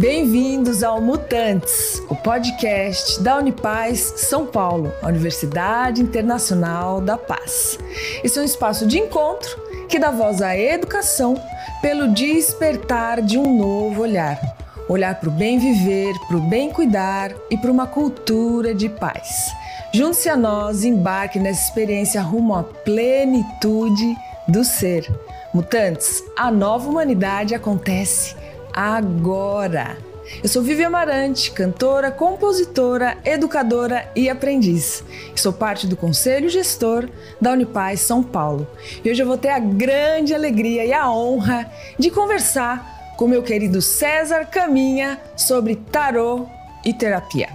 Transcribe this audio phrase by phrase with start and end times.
[0.00, 7.78] Bem-vindos ao Mutantes, o podcast da Unipaz São Paulo, a Universidade Internacional da Paz.
[8.24, 9.60] Esse é um espaço de encontro
[9.90, 11.34] que dá voz à educação
[11.82, 14.40] pelo despertar de um novo olhar.
[14.88, 19.52] Olhar para o bem viver, para o bem cuidar e para uma cultura de paz.
[19.92, 24.16] Junte-se a nós e embarque nessa experiência rumo à plenitude
[24.48, 25.06] do ser.
[25.52, 28.39] Mutantes, a nova humanidade acontece
[28.72, 29.96] agora.
[30.42, 35.02] Eu sou Vivi Amarante, cantora, compositora, educadora e aprendiz.
[35.34, 37.08] Sou parte do Conselho Gestor
[37.40, 38.66] da Unipaz São Paulo.
[39.04, 43.42] E hoje eu vou ter a grande alegria e a honra de conversar com meu
[43.42, 46.46] querido César Caminha sobre tarô
[46.84, 47.48] e terapia.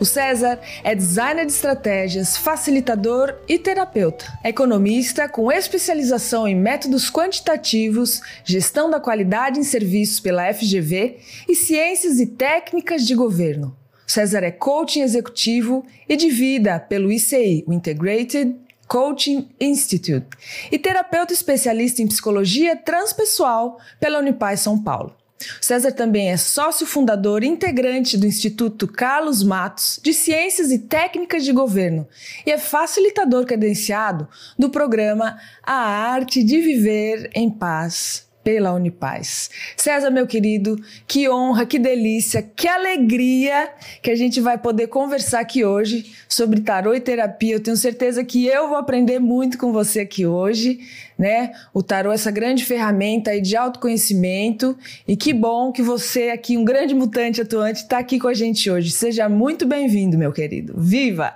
[0.00, 4.26] O César é designer de estratégias, facilitador e terapeuta.
[4.42, 11.54] É economista com especialização em métodos quantitativos, gestão da qualidade em serviços pela FGV e
[11.54, 13.76] ciências e técnicas de governo.
[14.06, 18.54] César é coaching executivo e de vida pelo ICI, o Integrated
[18.86, 20.26] Coaching Institute,
[20.70, 25.16] e terapeuta especialista em psicologia transpessoal pela Unipaz São Paulo.
[25.60, 31.44] César também é sócio fundador e integrante do Instituto Carlos Matos de Ciências e Técnicas
[31.44, 32.06] de Governo
[32.46, 39.50] e é facilitador credenciado do programa A Arte de Viver em Paz pela Unipaz.
[39.76, 40.76] César, meu querido,
[41.06, 43.70] que honra, que delícia, que alegria
[44.02, 47.54] que a gente vai poder conversar aqui hoje sobre tarô e terapia.
[47.54, 50.80] Eu tenho certeza que eu vou aprender muito com você aqui hoje,
[51.18, 51.52] né?
[51.72, 54.76] O tarô é essa grande ferramenta aí de autoconhecimento
[55.06, 58.70] e que bom que você aqui, um grande mutante atuante, está aqui com a gente
[58.70, 58.90] hoje.
[58.90, 60.74] Seja muito bem-vindo, meu querido.
[60.76, 61.34] Viva!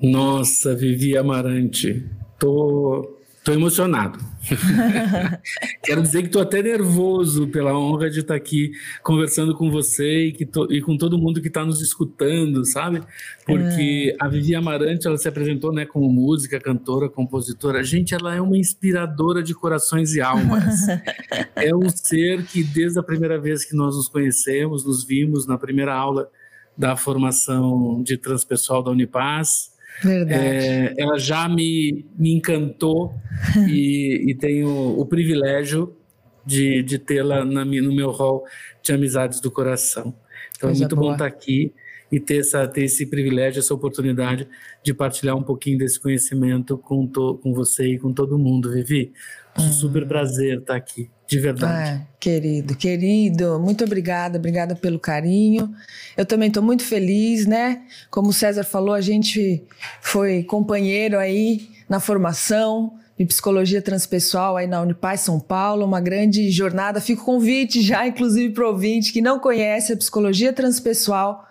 [0.00, 2.04] Nossa, Vivi Amarante,
[2.38, 3.15] tô
[3.46, 4.18] Estou emocionado.
[5.80, 8.72] Quero dizer que estou até nervoso pela honra de estar aqui
[9.04, 13.04] conversando com você e, que to, e com todo mundo que está nos escutando, sabe?
[13.44, 14.24] Porque é.
[14.24, 17.84] a Vivi Amarante, ela se apresentou né, como música, cantora, compositora.
[17.84, 20.88] Gente, ela é uma inspiradora de corações e almas.
[21.54, 25.56] é um ser que, desde a primeira vez que nós nos conhecemos, nos vimos na
[25.56, 26.28] primeira aula
[26.76, 33.14] da formação de transpessoal da Unipaz, é, ela já me, me encantou
[33.68, 35.96] e, e, tenho o privilégio
[36.44, 38.44] de, de tê-la no meu hall
[38.82, 40.14] de amizades do coração.
[40.56, 41.08] Então Coisa é muito boa.
[41.08, 41.72] bom estar aqui
[42.10, 44.46] e ter, essa, ter esse privilégio, essa oportunidade
[44.82, 49.12] de partilhar um pouquinho desse conhecimento com, to, com você e com todo mundo, Vivi.
[49.58, 52.00] Um super prazer estar aqui de verdade.
[52.02, 55.74] Ah, querido, querido, muito obrigada, obrigada pelo carinho.
[56.16, 57.82] Eu também estou muito feliz, né?
[58.10, 59.64] Como o César falou, a gente
[60.00, 66.50] foi companheiro aí na formação de psicologia transpessoal aí na Unipaz São Paulo, uma grande
[66.50, 67.00] jornada.
[67.00, 71.46] Fico convite já, inclusive, para o ouvinte que não conhece a psicologia transpessoal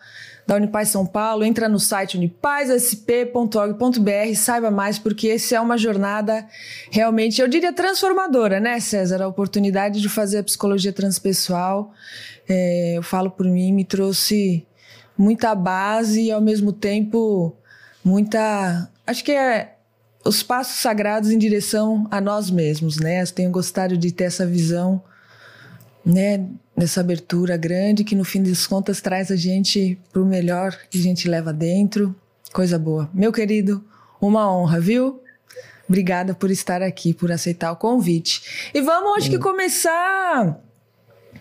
[0.45, 6.47] da Unipaz São Paulo, entra no site unipazsp.org.br, saiba mais, porque essa é uma jornada
[6.91, 9.23] realmente, eu diria, transformadora, né, César?
[9.23, 11.91] A oportunidade de fazer a psicologia transpessoal,
[12.47, 14.65] é, eu falo por mim, me trouxe
[15.17, 17.55] muita base e, ao mesmo tempo,
[18.03, 18.89] muita.
[19.07, 19.75] Acho que é
[20.23, 23.21] os passos sagrados em direção a nós mesmos, né?
[23.21, 25.01] Eu tenho gostado de ter essa visão,
[26.05, 26.47] né?
[26.75, 30.99] nessa abertura grande que no fim das contas traz a gente para o melhor que
[30.99, 32.13] a gente leva dentro.
[32.51, 33.09] Coisa boa.
[33.13, 33.83] Meu querido,
[34.19, 35.21] uma honra, viu?
[35.87, 38.69] Obrigada por estar aqui, por aceitar o convite.
[38.73, 40.59] E vamos, acho que começar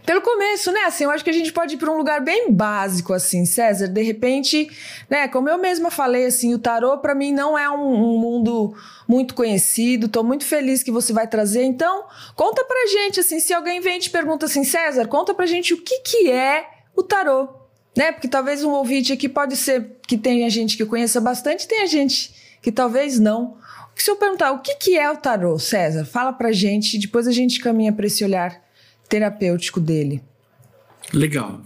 [0.04, 0.81] pelo começo, né?
[0.87, 3.88] Assim, eu acho que a gente pode ir para um lugar bem básico, assim, César.
[3.88, 4.69] De repente,
[5.09, 5.26] né?
[5.28, 8.75] Como eu mesma falei, assim, o tarô para mim não é um, um, mundo
[9.09, 10.09] muito conhecido.
[10.09, 11.64] Tô muito feliz que você vai trazer.
[11.64, 12.04] Então,
[12.37, 15.72] conta pra gente, assim, se alguém vem e te pergunta assim, César, conta pra gente
[15.72, 17.48] o que que é o tarô,
[17.97, 18.12] né?
[18.12, 22.34] Porque talvez um ouvinte aqui pode ser que tenha gente que conheça bastante, tenha gente
[22.60, 23.56] que talvez não.
[23.97, 26.99] Se eu perguntar o que que é o tarô, César, fala pra gente.
[26.99, 28.63] Depois a gente caminha para esse olhar
[29.08, 30.22] terapêutico dele.
[31.12, 31.62] Legal.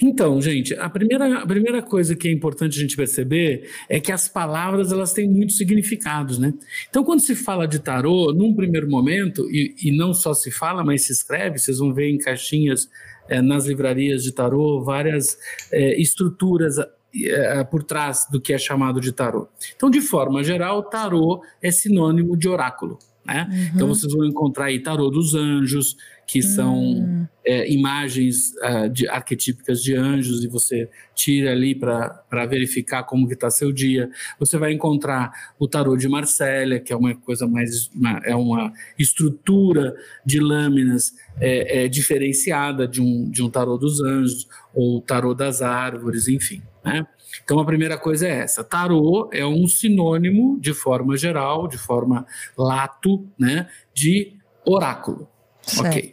[0.00, 4.12] Então, gente, a primeira, a primeira coisa que é importante a gente perceber é que
[4.12, 6.54] as palavras elas têm muitos significados, né?
[6.88, 10.84] Então, quando se fala de tarô, num primeiro momento, e, e não só se fala,
[10.84, 12.88] mas se escreve, vocês vão ver em caixinhas
[13.28, 15.36] é, nas livrarias de tarô várias
[15.72, 19.48] é, estruturas é, por trás do que é chamado de tarô.
[19.74, 22.98] Então, de forma geral, tarô é sinônimo de oráculo.
[23.24, 23.48] Né?
[23.48, 23.70] Uhum.
[23.74, 25.96] Então vocês vão encontrar aí tarô dos anjos,
[26.26, 27.26] que são uhum.
[27.44, 33.34] é, imagens uh, de, arquetípicas de anjos e você tira ali para verificar como que
[33.34, 34.10] está seu dia.
[34.38, 38.72] Você vai encontrar o tarô de Marsella, que é uma coisa mais uma, é uma
[38.98, 39.94] estrutura
[40.24, 45.62] de lâminas é, é, diferenciada de um, de um tarô dos anjos ou tarô das
[45.62, 46.62] árvores, enfim.
[46.84, 47.06] Né?
[47.42, 52.26] Então a primeira coisa é essa: tarô é um sinônimo de forma geral, de forma
[52.56, 55.28] lato, né, de oráculo.
[55.66, 55.86] Certo.
[55.86, 56.12] Ok.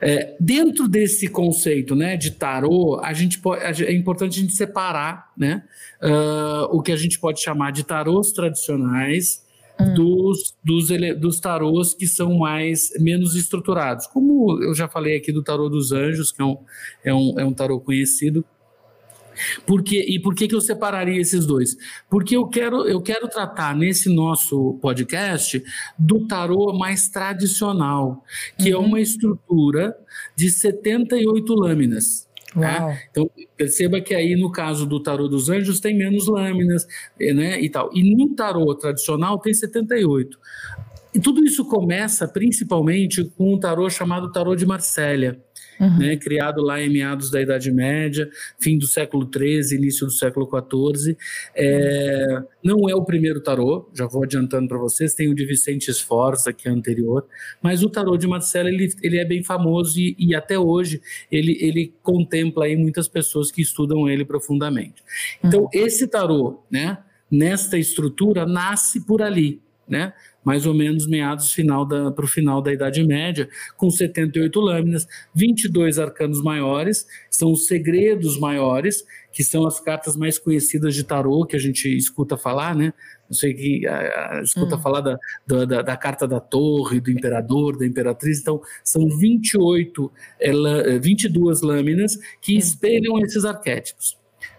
[0.00, 5.32] É, dentro desse conceito né, de tarô, a gente pode, é importante a gente separar
[5.36, 5.64] né,
[6.02, 9.42] uh, o que a gente pode chamar de tarôs tradicionais
[9.80, 9.94] hum.
[9.94, 10.88] dos, dos,
[11.18, 14.06] dos tarôs que são mais menos estruturados.
[14.06, 16.58] Como eu já falei aqui do tarô dos anjos, que é um,
[17.02, 18.44] é um, é um tarô conhecido,
[19.66, 21.76] por que, e por que, que eu separaria esses dois?
[22.08, 25.62] Porque eu quero, eu quero tratar nesse nosso podcast
[25.98, 28.24] do tarô mais tradicional,
[28.58, 28.84] que é uhum.
[28.84, 29.96] é uma estrutura
[30.36, 32.26] de 78 lâminas.
[32.54, 33.02] Né?
[33.10, 36.86] Então, perceba que aí no caso do tarô dos anjos tem menos lâminas,
[37.20, 37.90] né, e tal.
[37.92, 40.38] E no tarô tradicional tem 78.
[41.12, 45.36] E tudo isso começa principalmente com um tarô chamado tarô de Marsella,
[45.80, 45.98] uhum.
[45.98, 48.28] né, criado lá em meados da Idade Média,
[48.58, 51.16] fim do século XIII, início do século XIV.
[51.54, 55.92] É, não é o primeiro tarô, já vou adiantando para vocês, tem o de Vicente
[55.92, 57.26] Sforza, que é anterior,
[57.62, 61.00] mas o tarô de Marcelo ele, ele é bem famoso e, e até hoje
[61.30, 65.02] ele, ele contempla aí muitas pessoas que estudam ele profundamente.
[65.42, 65.68] Então, uhum.
[65.72, 66.98] esse tarô, né,
[67.30, 70.12] nesta estrutura, nasce por ali, né?
[70.46, 75.04] Mais ou menos meados final para o final da Idade Média, com 78 lâminas,
[75.34, 81.44] 22 arcanos maiores, são os segredos maiores, que são as cartas mais conhecidas de tarô
[81.44, 82.94] que a gente escuta falar, né?
[83.28, 84.80] Não sei que a, a, escuta hum.
[84.80, 88.38] falar da, da, da, carta da torre, do imperador, da imperatriz.
[88.40, 92.58] Então, são 28, é, 22 lâminas que hum.
[92.58, 94.16] espelham esses arquétipos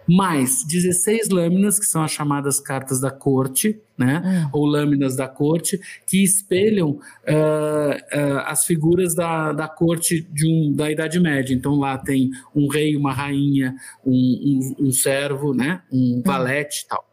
[0.08, 4.22] mais 16 lâminas, que são as chamadas cartas da corte, né?
[4.24, 4.50] Hum.
[4.52, 10.72] Ou lâminas da corte, que espelham uh, uh, as figuras da, da corte de um,
[10.72, 11.54] da Idade Média.
[11.54, 13.74] Então lá tem um rei, uma rainha,
[14.04, 15.82] um, um, um servo, né?
[15.92, 16.22] Um hum.
[16.24, 17.08] valete e tal.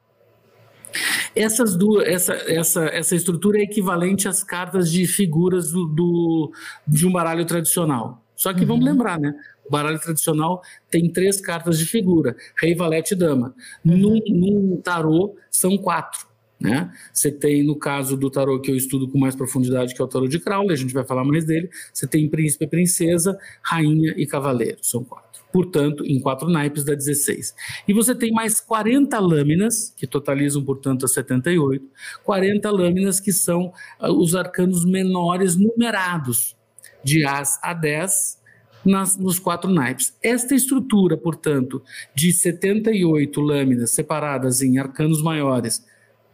[1.36, 6.52] Essas duas, essa, essa, essa estrutura é equivalente às cartas de figuras do, do
[6.88, 8.24] de um baralho tradicional.
[8.36, 8.68] Só que uhum.
[8.68, 9.34] vamos lembrar, né?
[9.68, 13.56] O baralho tradicional tem três cartas de figura: rei, valete e dama.
[13.84, 13.98] Uhum.
[13.98, 16.28] Num, num tarô, são quatro.
[16.60, 16.90] Né?
[17.12, 20.08] Você tem, no caso do tarô que eu estudo com mais profundidade, que é o
[20.08, 24.26] tarô de Crowley, a gente vai falar mais dele, você tem príncipe, princesa, rainha e
[24.26, 25.26] cavaleiro, são quatro.
[25.52, 27.56] Portanto, em quatro naipes dá 16.
[27.88, 31.86] E você tem mais 40 lâminas, que totalizam, portanto, a 78,
[32.24, 33.72] 40 lâminas que são
[34.02, 36.58] uh, os arcanos menores numerados,
[37.04, 38.38] de As a 10,
[38.86, 40.16] nas, nos quatro naipes.
[40.22, 41.82] Esta estrutura, portanto,
[42.14, 45.84] de 78 lâminas separadas em arcanos maiores,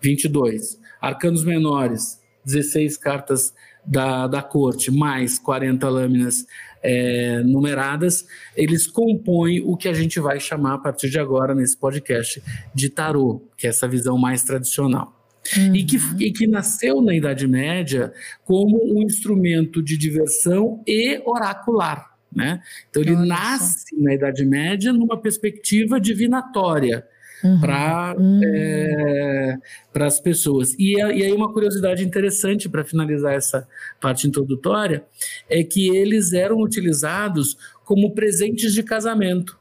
[0.02, 3.54] 22, arcanos menores, 16 cartas
[3.86, 6.46] da, da corte, mais 40 lâminas
[6.84, 8.26] é, numeradas,
[8.56, 12.42] eles compõem o que a gente vai chamar a partir de agora nesse podcast
[12.74, 15.18] de tarô, que é essa visão mais tradicional.
[15.58, 15.76] Uhum.
[15.76, 18.14] E, que, e que nasceu na Idade Média
[18.44, 22.11] como um instrumento de diversão e oracular.
[22.34, 22.62] Né?
[22.90, 27.06] Então, ele nasce na Idade Média numa perspectiva divinatória
[27.44, 27.60] uhum.
[27.60, 28.42] para uhum.
[28.44, 29.58] é,
[29.96, 30.74] as pessoas.
[30.80, 33.68] E, e, aí, uma curiosidade interessante para finalizar essa
[34.00, 35.04] parte introdutória
[35.50, 39.60] é que eles eram utilizados como presentes de casamento.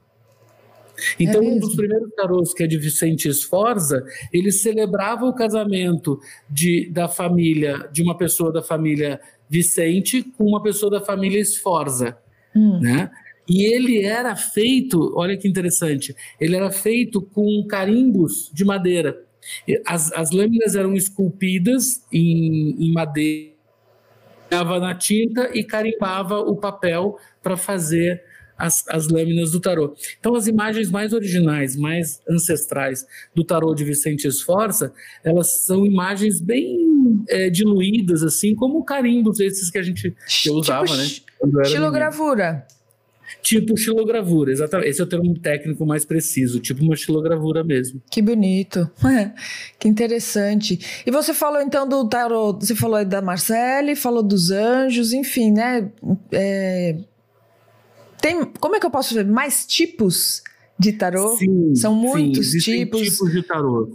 [1.18, 6.20] Então, é um dos primeiros tarôs, que é de Vicente Esforza, ele celebrava o casamento
[6.48, 9.18] de, da família, de uma pessoa da família
[9.48, 12.18] Vicente com uma pessoa da família Esforza.
[12.54, 12.80] Hum.
[12.80, 13.10] Né?
[13.48, 19.24] E ele era feito, olha que interessante, ele era feito com carimbos de madeira.
[19.86, 23.50] As, as lâminas eram esculpidas em, em madeira,
[24.50, 28.22] na tinta e carimbava o papel para fazer
[28.60, 29.94] as, as, lâminas do tarô.
[30.18, 34.92] Então, as imagens mais originais, mais ancestrais do tarô de Vicente Esforça,
[35.24, 40.84] elas são imagens bem é, diluídas, assim, como carimbos esses que a gente que usava,
[40.84, 41.29] tipo, né?
[41.64, 42.66] Xilogravura.
[43.42, 44.90] Tipo xilogravura, exatamente.
[44.90, 48.02] Esse é o termo técnico mais preciso, tipo uma xilogravura mesmo.
[48.10, 48.90] Que bonito.
[49.78, 50.78] Que interessante.
[51.06, 55.52] E você falou então do tarot, você falou aí da Marcele, falou dos anjos, enfim,
[55.52, 55.90] né?
[56.32, 56.96] É,
[58.20, 59.24] tem, como é que eu posso ver?
[59.24, 60.42] Mais tipos
[60.78, 61.34] de tarô?
[61.38, 63.00] Sim, São muitos sim, tipos.
[63.00, 63.88] tipos de tarô.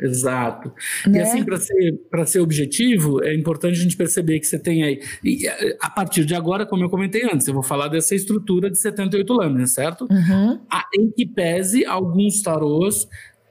[0.00, 0.72] Exato.
[1.06, 1.18] Né?
[1.18, 5.00] E assim, para ser, ser objetivo, é importante a gente perceber que você tem aí.
[5.22, 5.46] E
[5.80, 9.32] a partir de agora, como eu comentei antes, eu vou falar dessa estrutura de 78
[9.32, 10.06] lâminas, certo?
[10.10, 10.60] Uhum.
[10.70, 13.06] A, em que pese alguns tarôs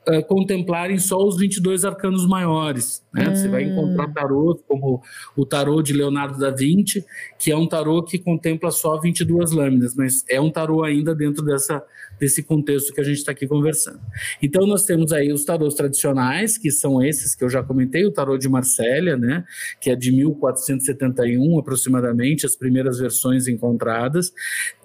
[0.07, 3.03] uh, contemplarem só os 22 arcanos maiores.
[3.13, 3.27] Né?
[3.27, 3.35] Hum.
[3.35, 4.13] Você vai encontrar hum.
[4.13, 5.01] tarôs como
[5.35, 7.05] o tarô de Leonardo da Vinci,
[7.37, 11.43] que é um tarô que contempla só 22 lâminas, mas é um tarô ainda dentro
[11.43, 11.83] dessa,
[12.19, 13.99] desse contexto que a gente está aqui conversando.
[14.41, 18.11] Então, nós temos aí os tarôs tradicionais, que são esses que eu já comentei, o
[18.11, 19.43] tarô de Marsella, né,
[19.79, 24.33] que é de 1471 aproximadamente, as primeiras versões encontradas.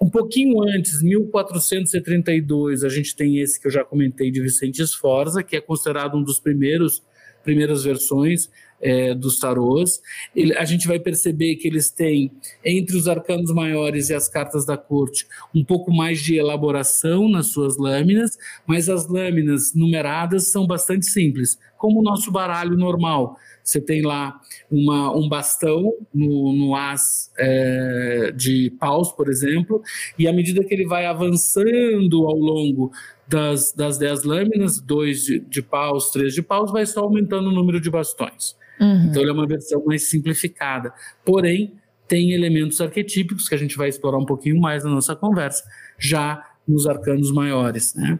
[0.01, 5.43] Um pouquinho antes, 1432, a gente tem esse que eu já comentei de Vicente Sforza,
[5.43, 7.03] que é considerado um dos primeiros
[7.43, 8.49] primeiras versões
[8.85, 9.99] é, dos tarôs.
[10.35, 12.31] Ele, a gente vai perceber que eles têm,
[12.63, 17.47] entre os arcanos maiores e as cartas da corte, um pouco mais de elaboração nas
[17.47, 18.37] suas lâminas,
[18.67, 23.35] mas as lâminas numeradas são bastante simples, como o nosso baralho normal.
[23.63, 24.39] Você tem lá
[24.69, 29.81] uma, um bastão no, no as é, de paus, por exemplo,
[30.19, 32.91] e à medida que ele vai avançando ao longo
[33.27, 37.51] das, das dez lâminas, dois de, de paus, três de paus, vai só aumentando o
[37.51, 38.55] número de bastões.
[38.79, 39.05] Uhum.
[39.05, 40.93] Então, ele é uma versão mais simplificada.
[41.23, 41.73] Porém,
[42.07, 45.63] tem elementos arquetípicos que a gente vai explorar um pouquinho mais na nossa conversa,
[45.97, 48.19] já nos arcanos maiores, né?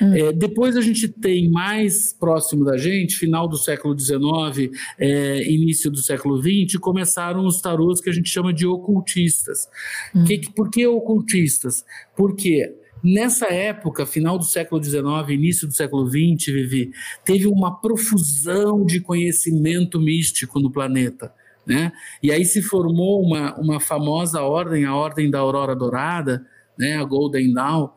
[0.00, 0.14] Uhum.
[0.14, 5.90] É, depois a gente tem mais próximo da gente, final do século XIX, é, início
[5.90, 9.68] do século XX, começaram os tarôs que a gente chama de ocultistas.
[10.14, 10.24] Uhum.
[10.24, 11.84] Que, por que ocultistas?
[12.14, 16.90] Porque Nessa época, final do século XIX, início do século XX, Vivi,
[17.24, 21.32] teve uma profusão de conhecimento místico no planeta.
[21.66, 21.92] Né?
[22.22, 26.44] E aí se formou uma, uma famosa ordem, a Ordem da Aurora Dourada,
[26.80, 27.90] né, a Golden Dawn,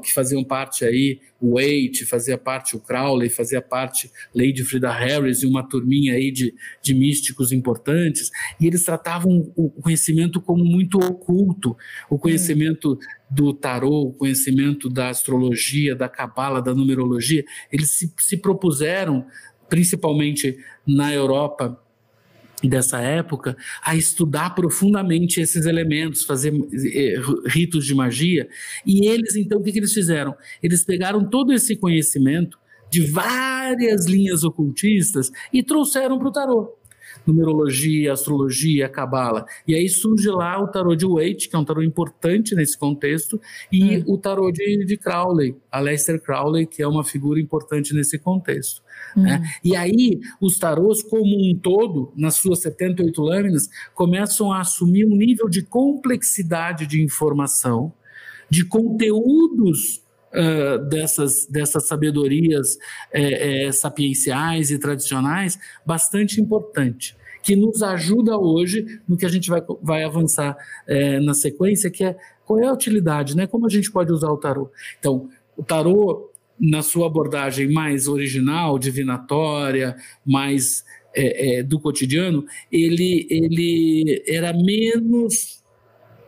[0.00, 5.42] que faziam parte aí o Waite, fazia parte o Crowley, fazia parte Lady Frida Harris
[5.42, 10.98] e uma turminha aí de, de místicos importantes, e eles tratavam o conhecimento como muito
[10.98, 11.76] oculto,
[12.08, 12.96] o conhecimento.
[13.30, 19.26] Do tarô, o conhecimento da astrologia, da cabala, da numerologia, eles se, se propuseram,
[19.68, 21.78] principalmente na Europa,
[22.66, 27.14] dessa época a estudar profundamente esses elementos, fazer eh,
[27.46, 28.48] ritos de magia.
[28.84, 30.34] E eles, então, o que, que eles fizeram?
[30.62, 32.58] Eles pegaram todo esse conhecimento
[32.90, 36.77] de várias linhas ocultistas e trouxeram para o tarô.
[37.28, 39.44] Numerologia, astrologia, cabala.
[39.66, 43.38] E aí surge lá o tarô de Waite, que é um tarô importante nesse contexto,
[43.70, 44.04] e hum.
[44.06, 48.82] o tarô de, de Crowley, Aleister Crowley, que é uma figura importante nesse contexto.
[49.14, 49.22] Uhum.
[49.24, 49.42] Né?
[49.62, 55.16] E aí, os tarôs, como um todo, nas suas 78 lâminas, começam a assumir um
[55.16, 57.92] nível de complexidade de informação,
[58.48, 62.78] de conteúdos uh, dessas, dessas sabedorias
[63.12, 67.16] é, é, sapienciais e tradicionais bastante importante
[67.48, 70.54] que nos ajuda hoje no que a gente vai, vai avançar
[70.86, 72.14] é, na sequência, que é
[72.44, 73.46] qual é a utilidade, né?
[73.46, 74.70] Como a gente pode usar o tarô?
[74.98, 80.84] Então, o tarô na sua abordagem mais original, divinatória, mais
[81.16, 85.64] é, é, do cotidiano, ele, ele era menos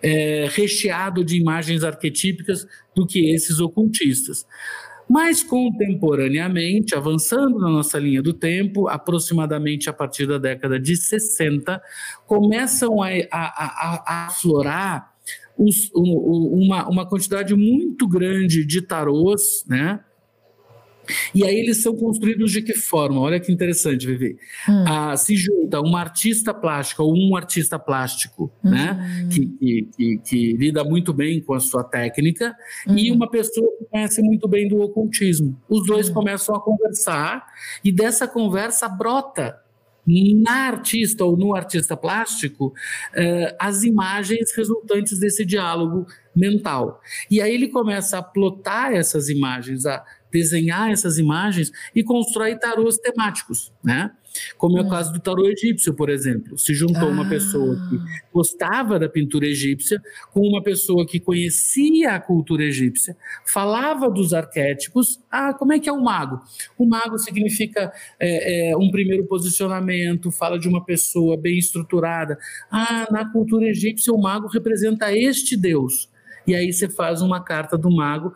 [0.03, 4.47] é, recheado de imagens arquetípicas do que esses ocultistas.
[5.11, 11.83] Mas contemporaneamente, avançando na nossa linha do tempo, aproximadamente a partir da década de 60,
[12.29, 15.13] começam a, a, a, a aflorar
[15.59, 19.99] um, uma, uma quantidade muito grande de tarôs, né?
[21.35, 23.21] E aí eles são construídos de que forma?
[23.21, 24.37] Olha que interessante, Vivi.
[24.69, 24.85] Hum.
[24.87, 28.71] Ah, se junta uma artista plástica ou um artista plástico, hum.
[28.71, 29.29] né?
[29.33, 32.55] Que, que, que, que, lida muito bem com a sua técnica,
[32.87, 32.97] hum.
[32.97, 35.61] e uma pessoa que conhece muito bem do ocultismo.
[35.69, 36.15] Os dois hum.
[36.15, 37.47] começam a conversar,
[37.85, 39.59] e dessa conversa brota
[40.43, 42.73] na artista ou no artista plástico
[43.15, 47.01] eh, as imagens resultantes desse diálogo mental.
[47.31, 52.97] E aí ele começa a plotar essas imagens, a desenhar essas imagens e constrói tarôs
[52.99, 54.11] temáticos, né?
[54.57, 54.89] Como é o hum.
[54.89, 56.57] caso do tarô egípcio, por exemplo.
[56.57, 57.13] Se juntou ah.
[57.13, 57.99] uma pessoa que
[58.33, 60.01] gostava da pintura egípcia
[60.33, 65.21] com uma pessoa que conhecia a cultura egípcia, falava dos arquétipos.
[65.31, 66.41] Ah, como é que é o mago?
[66.79, 72.39] O mago significa é, é, um primeiro posicionamento, fala de uma pessoa bem estruturada.
[72.71, 76.09] Ah, na cultura egípcia, o mago representa este Deus.
[76.47, 78.33] E aí você faz uma carta do mago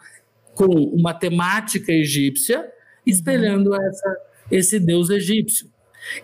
[0.55, 2.67] com uma temática egípcia,
[3.07, 3.83] espelhando uhum.
[3.83, 4.17] essa,
[4.51, 5.69] esse deus egípcio.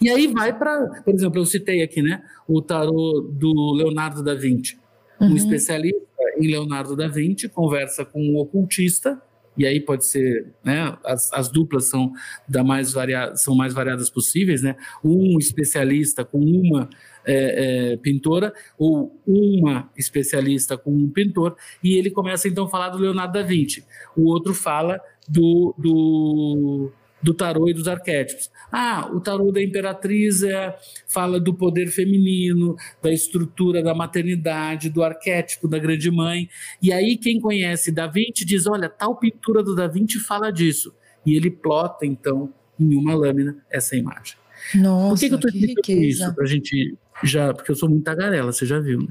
[0.01, 4.35] E aí vai para, por exemplo, eu citei aqui, né, o tarô do Leonardo da
[4.35, 4.79] Vinci.
[5.21, 5.37] Um uhum.
[5.37, 6.01] especialista
[6.39, 9.21] em Leonardo da Vinci conversa com um ocultista,
[9.61, 12.13] e aí pode ser, né, as, as duplas são,
[12.49, 14.75] da mais varia, são mais variadas possíveis, né,
[15.05, 16.89] um especialista com uma
[17.27, 22.89] é, é, pintora ou uma especialista com um pintor, e ele começa então a falar
[22.89, 23.85] do Leonardo da Vinci.
[24.17, 24.99] O outro fala
[25.29, 26.91] do, do
[27.23, 28.51] do tarô e dos arquétipos.
[28.73, 35.03] Ah, o tarô da imperatriz é, fala do poder feminino, da estrutura da maternidade, do
[35.03, 36.49] arquétipo da grande mãe.
[36.83, 40.95] E aí quem conhece Da Vinci diz, olha, tal pintura do Da Vinci fala disso.
[41.25, 44.37] E ele plota então em uma lâmina essa imagem.
[44.75, 47.89] Nossa, por que, que eu estou explicando isso para a gente já, porque eu sou
[47.89, 49.09] muito tagarela, você já viu, né?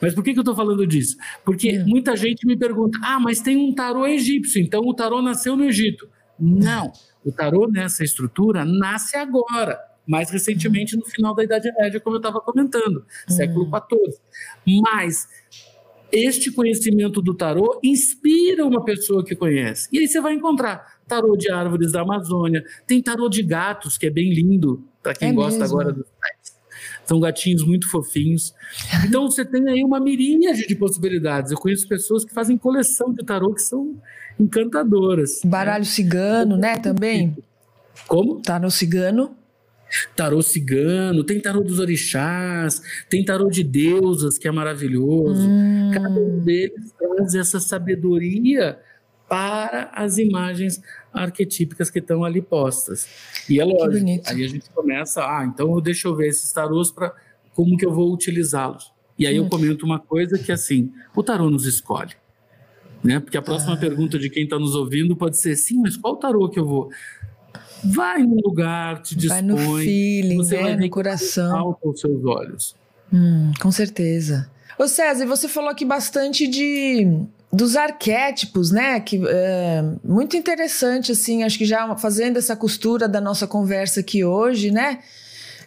[0.00, 1.16] Mas por que, que eu estou falando disso?
[1.44, 1.84] Porque hum.
[1.86, 5.64] muita gente me pergunta: ah, mas tem um tarô egípcio, então o tarô nasceu no
[5.64, 6.08] Egito.
[6.38, 6.92] Não.
[7.24, 12.20] O tarô nessa estrutura nasce agora, mais recentemente no final da Idade Média, como eu
[12.20, 14.18] estava comentando, século XIV.
[14.66, 14.82] Uhum.
[14.82, 15.26] Mas
[16.12, 19.88] este conhecimento do tarô inspira uma pessoa que conhece.
[19.92, 24.06] E aí você vai encontrar tarô de árvores da Amazônia, tem tarô de gatos, que
[24.06, 25.80] é bem lindo, para quem é gosta mesmo?
[25.80, 26.06] agora dos.
[27.04, 28.54] São gatinhos muito fofinhos.
[29.06, 31.52] Então você tem aí uma miríade de possibilidades.
[31.52, 33.94] Eu conheço pessoas que fazem coleção de tarô que são
[34.38, 35.40] encantadoras.
[35.44, 35.90] Baralho né?
[35.90, 37.36] cigano, né, também?
[38.06, 38.40] Como?
[38.40, 39.36] Tarô cigano.
[40.16, 45.48] Tarô cigano, tem tarô dos orixás, tem tarô de deusas, que é maravilhoso.
[45.48, 45.90] Hum.
[45.94, 48.76] Cada um deles traz essa sabedoria
[49.28, 50.82] para as imagens
[51.14, 53.06] arquetípicas que estão ali postas.
[53.48, 57.14] E é lógico, aí a gente começa, ah, então deixa eu ver esses tarôs para
[57.54, 58.92] como que eu vou utilizá-los.
[59.18, 62.14] E aí eu comento uma coisa que assim, o tarô nos escolhe
[63.04, 63.20] né?
[63.20, 63.76] Porque a próxima ah.
[63.76, 66.90] pergunta de quem está nos ouvindo pode ser: sim, mas qual tarô que eu vou?
[67.84, 69.42] Vai no lugar, te dispõe.
[69.42, 70.62] Vai no feeling, você né?
[70.62, 71.76] vai no coração.
[71.78, 72.74] Com os seus olhos.
[73.12, 74.50] Hum, com certeza.
[74.78, 77.06] Ô César, você falou aqui bastante de
[77.54, 79.00] dos arquétipos, né?
[79.00, 84.24] Que é muito interessante, assim, acho que já fazendo essa costura da nossa conversa aqui
[84.24, 84.98] hoje, né?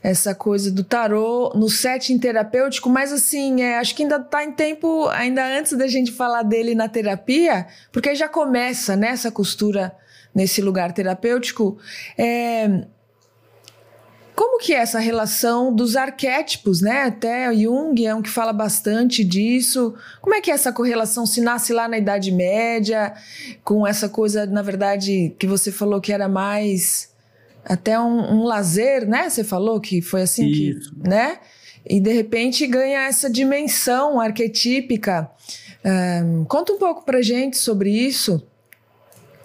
[0.03, 4.51] essa coisa do tarô no setting terapêutico, mas assim, é, acho que ainda está em
[4.51, 9.91] tempo, ainda antes da gente falar dele na terapia, porque já começa né, essa costura
[10.33, 11.79] nesse lugar terapêutico.
[12.17, 12.85] É,
[14.37, 17.05] como que é essa relação dos arquétipos, né?
[17.05, 19.95] Até Jung é um que fala bastante disso.
[20.21, 23.15] Como é que é essa correlação se nasce lá na Idade Média,
[23.63, 27.11] com essa coisa, na verdade, que você falou que era mais
[27.65, 29.27] até um, um lazer, né?
[29.27, 30.93] Você falou que foi assim Isso.
[30.93, 31.39] que, né?
[31.83, 35.31] E de repente ganha essa dimensão arquetípica.
[35.83, 38.45] Um, conta um pouco pra gente sobre isso.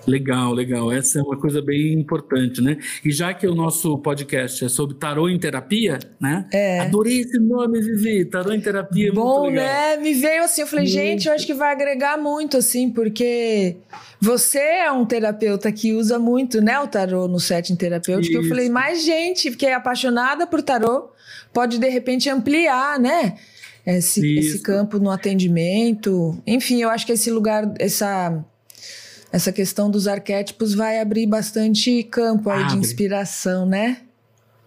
[0.07, 0.91] Legal, legal.
[0.93, 2.77] Essa é uma coisa bem importante, né?
[3.05, 6.47] E já que o nosso podcast é sobre tarô em terapia, né?
[6.53, 6.81] É.
[6.81, 8.25] Adorei esse nome, Vivi.
[8.25, 9.97] Tarô em terapia é Bom, né?
[9.99, 10.95] Me veio assim, eu falei, muito.
[10.95, 13.77] gente, eu acho que vai agregar muito, assim, porque
[14.21, 18.35] você é um terapeuta que usa muito, né, o tarô no setting terapêutico.
[18.35, 18.45] Isso.
[18.45, 21.11] Eu falei, mais gente que é apaixonada por tarô
[21.53, 23.37] pode, de repente, ampliar, né?
[23.85, 26.41] Esse, esse campo no atendimento.
[26.47, 28.45] Enfim, eu acho que esse lugar, essa
[29.33, 34.03] essa questão dos arquétipos vai abrir bastante campo aí de inspiração, né?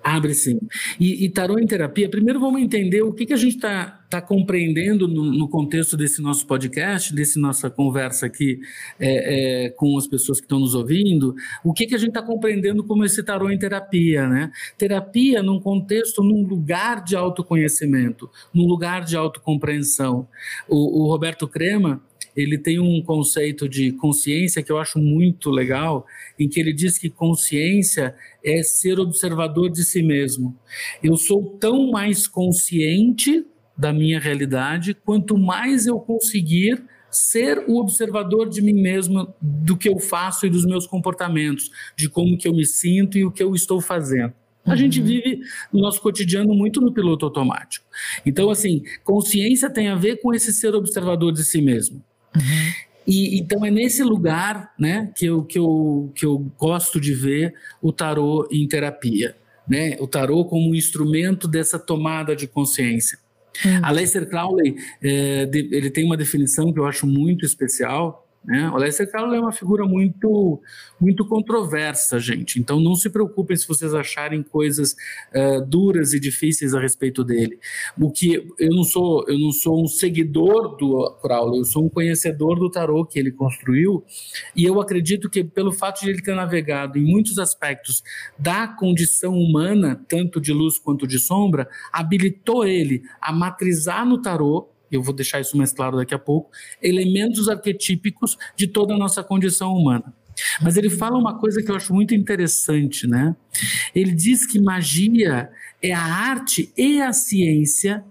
[0.06, 0.60] Abre sim.
[1.00, 4.22] E, e tarô em terapia, primeiro vamos entender o que, que a gente está tá
[4.22, 8.60] compreendendo no, no, contexto desse nosso podcast, desse nossa conversa aqui
[9.00, 12.22] é, é, com as pessoas que estão nos ouvindo, o que, que a gente está
[12.22, 14.52] compreendendo como esse tarô em terapia, né?
[14.78, 20.28] Terapia num contexto, num lugar de autoconhecimento, num lugar de autocompreensão.
[20.70, 22.00] O, o Roberto Crema,
[22.36, 26.06] ele tem um conceito de consciência que eu acho muito legal,
[26.38, 30.58] em que ele diz que consciência é ser observador de si mesmo.
[31.02, 33.46] Eu sou tão mais consciente
[33.78, 39.88] da minha realidade quanto mais eu conseguir ser o observador de mim mesmo, do que
[39.88, 43.42] eu faço e dos meus comportamentos, de como que eu me sinto e o que
[43.42, 44.34] eu estou fazendo.
[44.66, 44.78] A uhum.
[44.78, 45.40] gente vive
[45.72, 47.86] no nosso cotidiano muito no piloto automático.
[48.26, 52.04] Então, assim, consciência tem a ver com esse ser observador de si mesmo.
[52.36, 52.74] Uhum.
[53.08, 57.54] E, então é nesse lugar né, que, eu, que, eu, que eu gosto de ver
[57.82, 59.36] o tarô em terapia.
[59.68, 59.96] Né?
[60.00, 63.20] O tarô como um instrumento dessa tomada de consciência.
[63.64, 63.80] Uhum.
[63.84, 68.70] Aleister Crowley, é, de, ele tem uma definição que eu acho muito especial, né?
[68.70, 68.78] O
[69.34, 70.62] é uma figura muito,
[71.00, 72.60] muito controversa, gente.
[72.60, 74.96] Então não se preocupem se vocês acharem coisas
[75.34, 77.60] uh, duras e difíceis a respeito dele.
[78.00, 81.90] O que eu não sou, eu não sou um seguidor do Crowley, eu sou um
[81.90, 84.04] conhecedor do tarô que ele construiu
[84.56, 88.04] e eu acredito que pelo fato de ele ter navegado em muitos aspectos
[88.38, 94.70] da condição humana, tanto de luz quanto de sombra, habilitou ele a matrizar no tarô
[94.92, 99.24] eu vou deixar isso mais claro daqui a pouco, elementos arquetípicos de toda a nossa
[99.24, 100.14] condição humana.
[100.62, 103.36] Mas ele fala uma coisa que eu acho muito interessante, né?
[103.94, 105.50] Ele diz que magia
[105.82, 108.04] é a arte e a ciência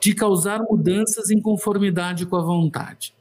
[0.00, 3.14] de causar mudanças em conformidade com a vontade.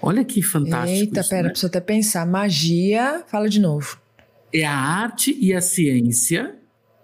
[0.00, 1.00] Olha que fantástico.
[1.00, 1.48] Eita, isso, pera, né?
[1.50, 2.26] preciso até pensar.
[2.26, 3.98] Magia, fala de novo.
[4.52, 6.54] É a arte e a ciência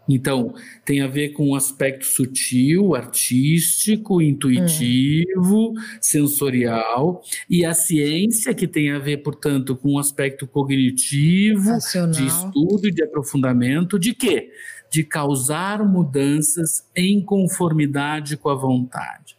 [0.09, 8.67] então, tem a ver com um aspecto sutil, artístico, intuitivo, sensorial, e a ciência, que
[8.67, 12.11] tem a ver, portanto, com um aspecto cognitivo, Racional.
[12.11, 14.51] de estudo e de aprofundamento, de quê?
[14.91, 19.37] De causar mudanças em conformidade com a vontade.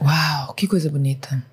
[0.00, 1.44] Uau, que coisa bonita.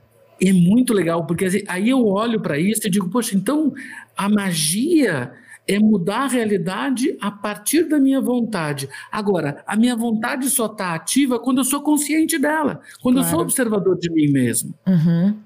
[0.42, 3.74] É muito legal, porque aí eu olho para isso e digo, poxa, então
[4.16, 5.32] a magia
[5.67, 8.89] é mudar a realidade a partir da minha vontade.
[9.12, 13.28] Agora, a minha vontade só está ativa quando eu sou consciente dela, quando claro.
[13.28, 14.73] eu sou observador de mim mesmo.
[14.86, 15.38] Uhum.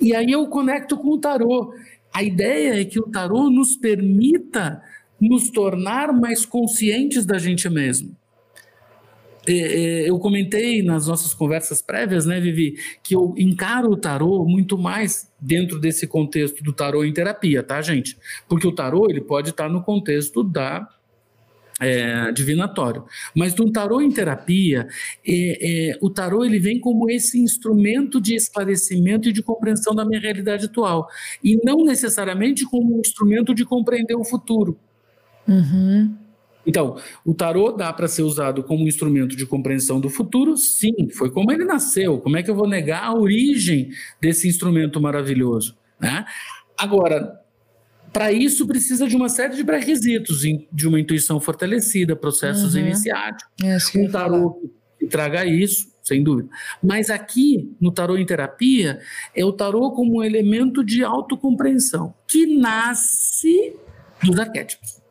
[0.00, 1.72] E aí eu conecto com o tarô.
[2.12, 4.82] A ideia é que o tarô nos permita
[5.20, 8.16] nos tornar mais conscientes da gente mesmo.
[9.48, 14.44] É, é, eu comentei nas nossas conversas prévias, né, Vivi, que eu encaro o tarô
[14.44, 18.18] muito mais dentro desse contexto do tarô em terapia, tá, gente?
[18.46, 20.86] Porque o tarô ele pode estar no contexto da
[21.80, 23.04] é, divinatório.
[23.34, 24.86] Mas no tarô em terapia,
[25.26, 30.04] é, é, o tarô ele vem como esse instrumento de esclarecimento e de compreensão da
[30.04, 31.08] minha realidade atual,
[31.42, 34.78] e não necessariamente como um instrumento de compreender o futuro.
[35.46, 36.14] Uhum.
[36.68, 40.54] Então, o tarô dá para ser usado como instrumento de compreensão do futuro?
[40.54, 42.18] Sim, foi como ele nasceu.
[42.18, 43.88] Como é que eu vou negar a origem
[44.20, 45.78] desse instrumento maravilhoso?
[45.98, 46.26] Né?
[46.76, 47.40] Agora,
[48.12, 52.82] para isso precisa de uma série de pré-requisitos, de uma intuição fortalecida, processos uhum.
[52.82, 56.50] iniciáticos, é um tarô que traga isso, sem dúvida.
[56.82, 59.00] Mas aqui, no tarô em terapia,
[59.34, 63.74] é o tarô como um elemento de autocompreensão, que nasce
[64.22, 65.07] dos arquétipos.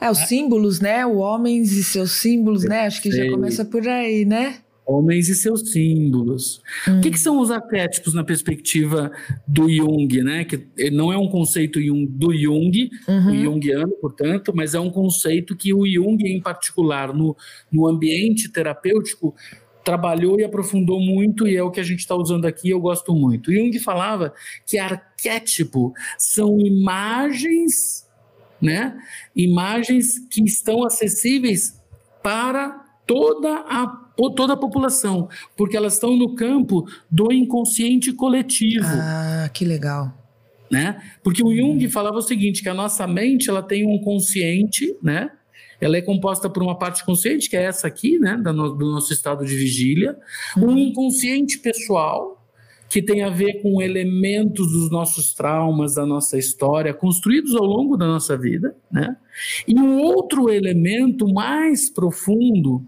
[0.00, 1.04] É, os símbolos, né?
[1.04, 2.80] O homens e seus símbolos, né?
[2.80, 4.58] Acho que já começa por aí, né?
[4.86, 6.62] Homens e seus símbolos.
[6.88, 6.98] Hum.
[6.98, 9.12] O que, que, são os arquétipos na perspectiva
[9.46, 10.44] do Jung, né?
[10.44, 13.30] Que não é um conceito do Jung, uhum.
[13.30, 17.36] o Jungiano, portanto, mas é um conceito que o Jung, em particular, no,
[17.70, 19.34] no ambiente terapêutico,
[19.84, 23.14] trabalhou e aprofundou muito, e é o que a gente está usando aqui, eu gosto
[23.14, 23.52] muito.
[23.52, 24.32] Jung falava
[24.66, 28.07] que arquétipo são imagens
[28.60, 28.96] né?
[29.34, 31.80] Imagens que estão acessíveis
[32.22, 38.84] para toda a toda a população, porque elas estão no campo do inconsciente coletivo.
[38.84, 40.12] Ah, que legal.
[40.68, 41.00] Né?
[41.22, 41.90] Porque o Jung hum.
[41.90, 45.30] falava o seguinte, que a nossa mente, ela tem um consciente, né?
[45.80, 49.44] Ela é composta por uma parte consciente, que é essa aqui, né, do nosso estado
[49.44, 50.16] de vigília,
[50.56, 50.78] um uhum.
[50.78, 52.37] inconsciente pessoal,
[52.88, 57.96] que tem a ver com elementos dos nossos traumas, da nossa história, construídos ao longo
[57.96, 59.16] da nossa vida, né?
[59.66, 62.82] E um outro elemento mais profundo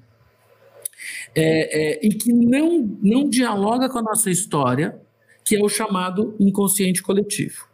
[1.34, 4.98] é, é, e que não, não dialoga com a nossa história,
[5.44, 7.68] que é o chamado inconsciente coletivo.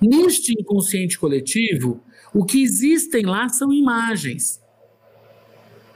[0.00, 2.02] Neste inconsciente coletivo,
[2.34, 4.61] o que existem lá são imagens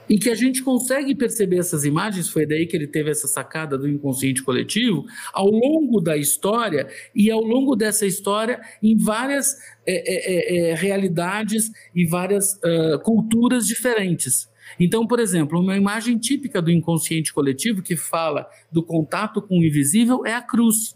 [0.09, 3.77] em que a gente consegue perceber essas imagens, foi daí que ele teve essa sacada
[3.77, 9.91] do inconsciente coletivo, ao longo da história e ao longo dessa história em várias é,
[9.95, 14.49] é, é, realidades e várias uh, culturas diferentes.
[14.79, 19.65] Então, por exemplo, uma imagem típica do inconsciente coletivo que fala do contato com o
[19.65, 20.95] invisível é a cruz.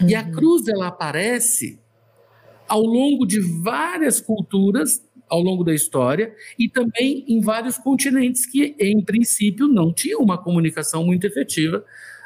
[0.00, 0.08] Uhum.
[0.08, 0.32] E a uhum.
[0.32, 1.78] cruz ela aparece
[2.68, 8.74] ao longo de várias culturas ao longo da história e também em vários continentes que,
[8.78, 11.84] em princípio, não tinham uma comunicação muito efetiva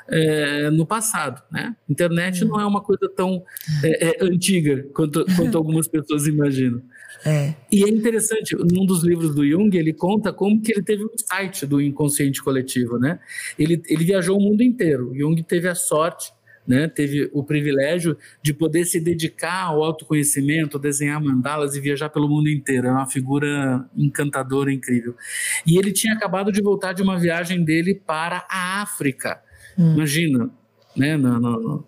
[0.08, 1.42] é, no passado.
[1.50, 1.74] Né?
[1.88, 3.42] Internet não é uma coisa tão
[3.82, 6.82] é, é, antiga quanto, quanto algumas pessoas imaginam.
[7.24, 7.54] É.
[7.70, 11.16] E é interessante, num dos livros do Jung, ele conta como que ele teve um
[11.16, 12.98] site do inconsciente coletivo.
[12.98, 13.20] Né?
[13.58, 15.12] Ele, ele viajou o mundo inteiro.
[15.14, 16.32] Jung teve a sorte
[16.66, 22.28] né, teve o privilégio de poder se dedicar ao autoconhecimento, desenhar mandalas e viajar pelo
[22.28, 22.86] mundo inteiro.
[22.86, 25.14] É uma figura encantadora, incrível.
[25.66, 29.42] E ele tinha acabado de voltar de uma viagem dele para a África.
[29.76, 29.94] Hum.
[29.94, 30.50] Imagina,
[30.96, 31.84] né, no, no,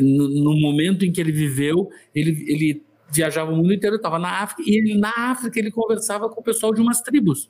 [0.00, 4.42] no, no, momento em que ele viveu, ele, ele viajava o mundo inteiro, estava na
[4.42, 7.48] África, e ele, na África ele conversava com o pessoal de umas tribos,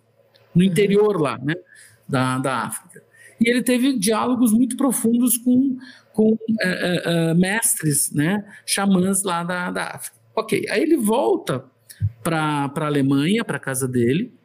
[0.54, 0.70] no uhum.
[0.70, 1.54] interior lá, né,
[2.08, 3.02] da, da África.
[3.40, 5.76] E ele teve diálogos muito profundos com,
[6.18, 10.16] com uh, uh, uh, mestres, né, xamãs lá da, da África.
[10.34, 11.64] Ok, aí ele volta
[12.24, 14.36] para a Alemanha, para casa dele,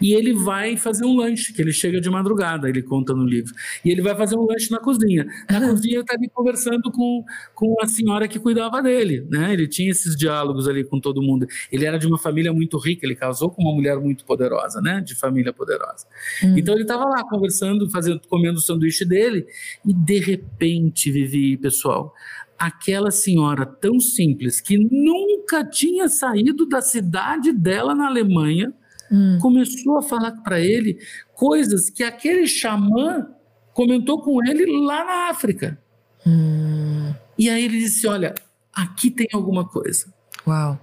[0.00, 3.52] E ele vai fazer um lanche, que ele chega de madrugada, ele conta no livro.
[3.84, 5.26] E ele vai fazer um lanche na cozinha.
[5.50, 9.52] Na cozinha ele está ali conversando com, com a senhora que cuidava dele, né?
[9.52, 11.46] Ele tinha esses diálogos ali com todo mundo.
[11.70, 15.00] Ele era de uma família muito rica, ele casou com uma mulher muito poderosa, né?
[15.00, 16.06] De família poderosa.
[16.42, 16.58] Uhum.
[16.58, 19.46] Então ele estava lá conversando, fazendo, comendo o sanduíche dele,
[19.84, 22.14] e de repente, Vivi, pessoal,
[22.58, 28.74] aquela senhora tão simples que nunca tinha saído da cidade dela na Alemanha
[29.10, 29.38] hum.
[29.40, 30.98] começou a falar para ele
[31.34, 33.28] coisas que aquele xamã
[33.72, 35.78] comentou com ele lá na África.
[36.26, 37.12] Hum.
[37.38, 38.34] E aí ele disse: Olha,
[38.72, 40.12] aqui tem alguma coisa.
[40.46, 40.78] Uau.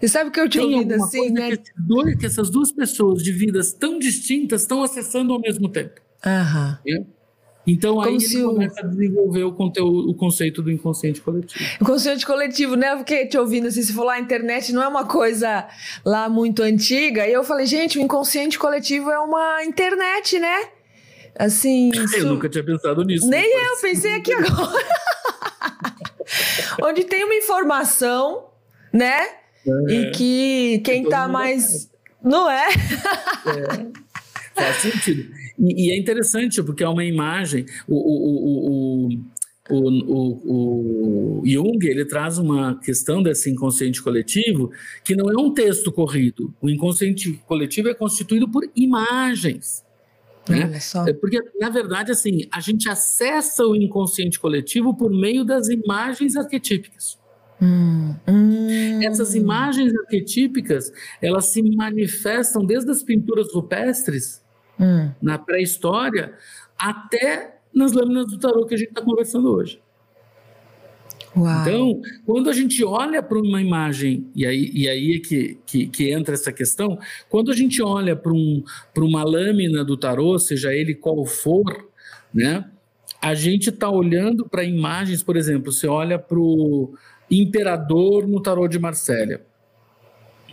[0.00, 1.56] E sabe o que eu tinha ouvido assim, né?
[1.56, 6.00] Que, dois, que, essas duas pessoas de vidas tão distintas estão acessando ao mesmo tempo.
[6.24, 6.78] Aham.
[6.86, 7.17] É?
[7.68, 8.84] Então Como aí ele começa o...
[8.84, 11.64] a desenvolver o, conteúdo, o conceito do inconsciente coletivo.
[11.80, 12.96] O consciente coletivo, né?
[12.96, 15.68] Porque te ouvindo assim, se for lá a internet não é uma coisa
[16.04, 17.28] lá muito antiga.
[17.28, 20.68] E eu falei, gente, o inconsciente coletivo é uma internet, né?
[21.38, 21.90] Assim.
[22.16, 23.28] Eu nunca tinha pensado nisso.
[23.28, 24.84] Nem eu, pensei aqui agora.
[26.82, 28.46] Onde tem uma informação,
[28.92, 29.28] né?
[29.66, 29.92] É.
[29.92, 31.88] E que quem tá mais.
[32.22, 32.68] Não é?
[32.68, 33.86] é?
[34.54, 35.30] Faz sentido.
[35.58, 37.66] E, e, é interessante, porque é uma imagem.
[37.86, 39.38] O, o, o,
[39.70, 44.70] o, o, Jung ele traz uma questão desse inconsciente coletivo
[45.04, 46.54] que não é um texto corrido.
[46.60, 49.84] O inconsciente coletivo é constituído por imagens.
[50.48, 50.78] Né?
[51.06, 56.36] É porque, na verdade, assim, a gente acessa o inconsciente coletivo por meio das imagens
[56.36, 57.18] arquetípicas.
[57.60, 59.02] Hum, hum.
[59.02, 60.90] Essas imagens arquetípicas,
[61.20, 64.40] elas se manifestam desde as pinturas rupestres
[64.78, 65.10] hum.
[65.20, 66.34] na pré-história,
[66.78, 69.80] até nas lâminas do tarô que a gente está conversando hoje.
[71.36, 71.60] Uau.
[71.60, 75.86] Então, quando a gente olha para uma imagem, e aí, e aí é que, que,
[75.86, 78.64] que, entra essa questão, quando a gente olha para um,
[78.96, 81.88] uma lâmina do tarô, seja ele qual for,
[82.32, 82.64] né,
[83.20, 86.94] a gente está olhando para imagens, por exemplo, você olha para o
[87.30, 89.40] imperador no tarô de Marsella.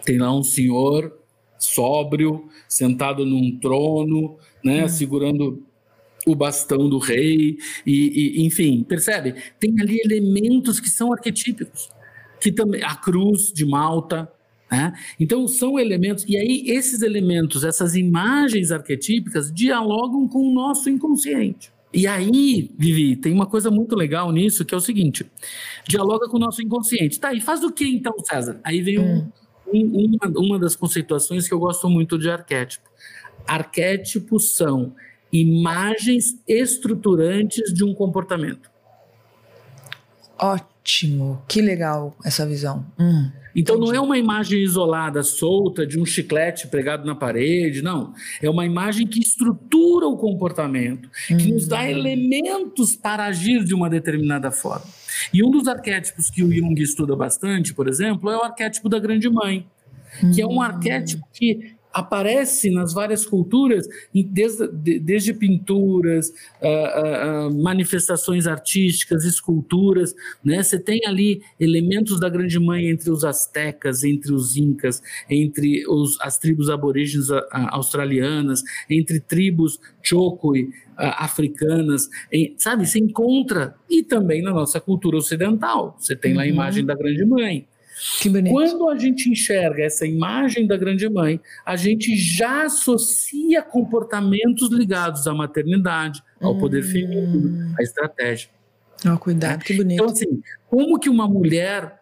[0.03, 1.15] Tem lá um senhor
[1.57, 4.89] sóbrio, sentado num trono, né, hum.
[4.89, 5.63] segurando
[6.25, 9.35] o bastão do rei, e, e, enfim, percebe?
[9.59, 11.89] Tem ali elementos que são arquetípicos,
[12.39, 14.31] que também a cruz de Malta,
[14.71, 14.93] né?
[15.19, 21.71] Então são elementos e aí esses elementos, essas imagens arquetípicas dialogam com o nosso inconsciente.
[21.93, 25.25] E aí, Vivi, tem uma coisa muito legal nisso que é o seguinte:
[25.87, 27.19] dialoga com o nosso inconsciente.
[27.19, 28.59] Tá, e faz o que então, César?
[28.63, 29.31] Aí vem um hum
[29.67, 32.89] uma, uma das conceituações que eu gosto muito de arquétipo.
[33.47, 34.93] Arquétipos são
[35.32, 38.69] imagens estruturantes de um comportamento.
[40.38, 42.86] Ótimo, que legal essa visão.
[42.99, 43.91] Hum, então entendi.
[43.91, 48.13] não é uma imagem isolada, solta, de um chiclete pregado na parede, não.
[48.41, 51.38] É uma imagem que estrutura o comportamento, hum.
[51.38, 54.86] que nos dá elementos para agir de uma determinada forma.
[55.34, 58.99] E um dos arquétipos que o Jung estuda bastante, por exemplo, é o arquétipo da
[58.99, 59.67] grande mãe,
[60.34, 60.62] que é um hum.
[60.62, 64.67] arquétipo que aparece nas várias culturas, desde,
[64.99, 66.27] desde pinturas,
[66.62, 70.62] uh, uh, manifestações artísticas, esculturas, né?
[70.62, 76.19] Você tem ali elementos da Grande Mãe entre os astecas, entre os incas, entre os,
[76.19, 82.86] as tribos aborígenes australianas, entre tribos chokwe, africanas, em, sabe?
[82.86, 86.51] Se encontra, e também na nossa cultura ocidental, você tem lá a uhum.
[86.51, 87.65] imagem da Grande Mãe.
[88.51, 95.27] Quando a gente enxerga essa imagem da grande mãe, a gente já associa comportamentos ligados
[95.27, 96.60] à maternidade, ao hum.
[96.60, 98.49] poder feminino, à estratégia.
[99.05, 100.01] Oh, cuidado, que bonito.
[100.01, 102.01] Então, assim, como que uma mulher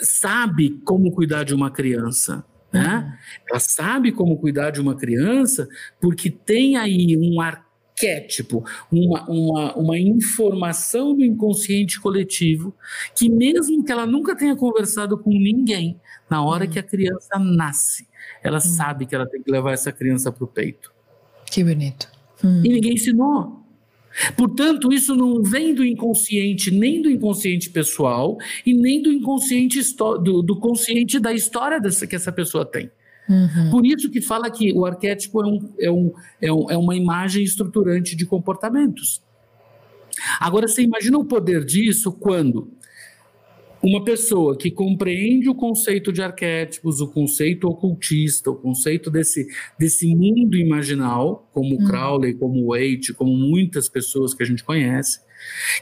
[0.00, 2.44] sabe como cuidar de uma criança?
[2.72, 2.96] Né?
[2.96, 3.12] Uhum.
[3.50, 5.68] Ela sabe como cuidar de uma criança
[6.00, 12.74] porque tem aí um ar arquétipo, uma, uma, uma informação do inconsciente coletivo
[13.14, 18.08] que, mesmo que ela nunca tenha conversado com ninguém, na hora que a criança nasce,
[18.42, 18.60] ela hum.
[18.60, 20.92] sabe que ela tem que levar essa criança para o peito.
[21.46, 22.08] Que bonito.
[22.42, 22.62] Hum.
[22.64, 23.60] E ninguém ensinou.
[24.36, 30.42] Portanto, isso não vem do inconsciente, nem do inconsciente pessoal, e nem do inconsciente do,
[30.42, 32.90] do consciente da história dessa, que essa pessoa tem.
[33.32, 33.70] Uhum.
[33.70, 36.94] Por isso que fala que o arquétipo é, um, é, um, é, um, é uma
[36.94, 39.22] imagem estruturante de comportamentos.
[40.38, 42.70] Agora, você imagina o poder disso quando
[43.82, 50.14] uma pessoa que compreende o conceito de arquétipos, o conceito ocultista, o conceito desse, desse
[50.14, 51.86] mundo imaginal, como uhum.
[51.86, 55.20] Crowley, como Waite, como muitas pessoas que a gente conhece,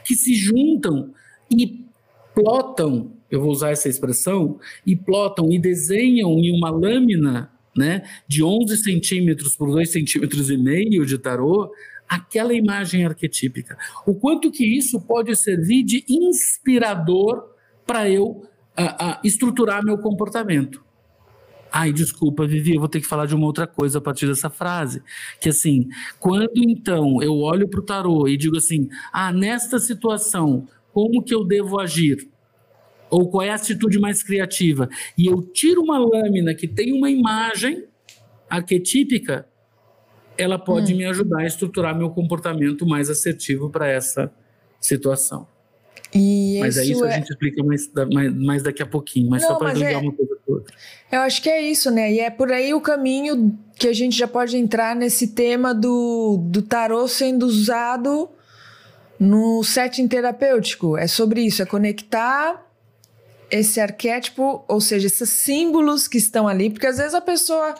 [0.05, 1.13] que se juntam
[1.51, 1.85] e
[2.33, 8.43] plotam eu vou usar essa expressão, e plotam e desenham em uma lâmina né, de
[8.43, 11.71] 11 centímetros por 2 centímetros e meio de tarô,
[12.07, 13.77] aquela imagem arquetípica.
[14.05, 17.55] O quanto que isso pode servir de inspirador
[17.87, 20.83] para eu a, a, estruturar meu comportamento.
[21.71, 24.49] Ai, desculpa, Vivi, eu vou ter que falar de uma outra coisa a partir dessa
[24.49, 25.01] frase.
[25.39, 25.87] Que assim,
[26.19, 31.33] quando então eu olho para o tarô e digo assim, ah, nesta situação, como que
[31.33, 32.29] eu devo agir?
[33.09, 34.89] Ou qual é a atitude mais criativa?
[35.17, 37.85] E eu tiro uma lâmina que tem uma imagem
[38.49, 39.45] arquetípica,
[40.37, 40.97] ela pode hum.
[40.97, 44.31] me ajudar a estruturar meu comportamento mais assertivo para essa
[44.79, 45.47] situação.
[46.13, 47.09] E mas é isso é...
[47.09, 49.97] a gente explica mais, mais, mais daqui a pouquinho, mas Não, só para ligar é...
[49.97, 50.65] uma coisa toda.
[51.11, 52.11] Eu acho que é isso, né?
[52.11, 56.37] E é por aí o caminho que a gente já pode entrar nesse tema do,
[56.49, 58.29] do tarô sendo usado
[59.21, 60.97] no setting terapêutico.
[60.97, 62.65] É sobre isso, é conectar
[63.51, 67.75] esse arquétipo, ou seja, esses símbolos que estão ali, porque às vezes a pessoa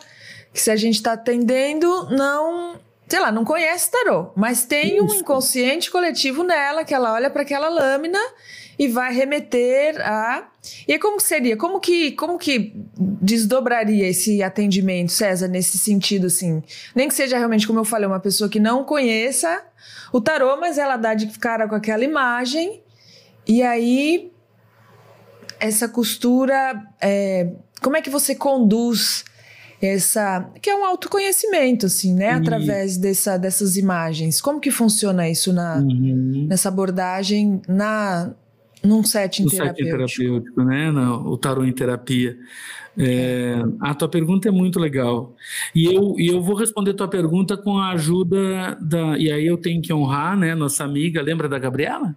[0.54, 2.78] que se a gente está atendendo não
[3.08, 5.04] sei lá, não conhece tarô, mas tem Isso.
[5.04, 8.20] um inconsciente coletivo nela que ela olha para aquela lâmina
[8.78, 10.48] e vai remeter a.
[10.86, 11.56] E como seria?
[11.56, 16.62] Como que, como que desdobraria esse atendimento, César, nesse sentido, assim?
[16.94, 19.62] Nem que seja realmente, como eu falei, uma pessoa que não conheça
[20.12, 22.80] o tarô, mas ela dá de cara com aquela imagem,
[23.46, 24.30] e aí
[25.58, 26.80] essa costura.
[27.00, 27.48] É,
[27.80, 29.24] como é que você conduz
[29.80, 35.52] essa que é um autoconhecimento assim né através dessa, dessas imagens como que funciona isso
[35.52, 36.46] na uhum.
[36.48, 38.32] nessa abordagem na
[38.82, 42.36] num setting setting terapêutico né no, o tarô em terapia
[42.98, 45.34] é, a tua pergunta é muito legal
[45.74, 49.56] e eu, e eu vou responder tua pergunta com a ajuda da e aí eu
[49.56, 52.14] tenho que honrar né nossa amiga lembra da Gabriela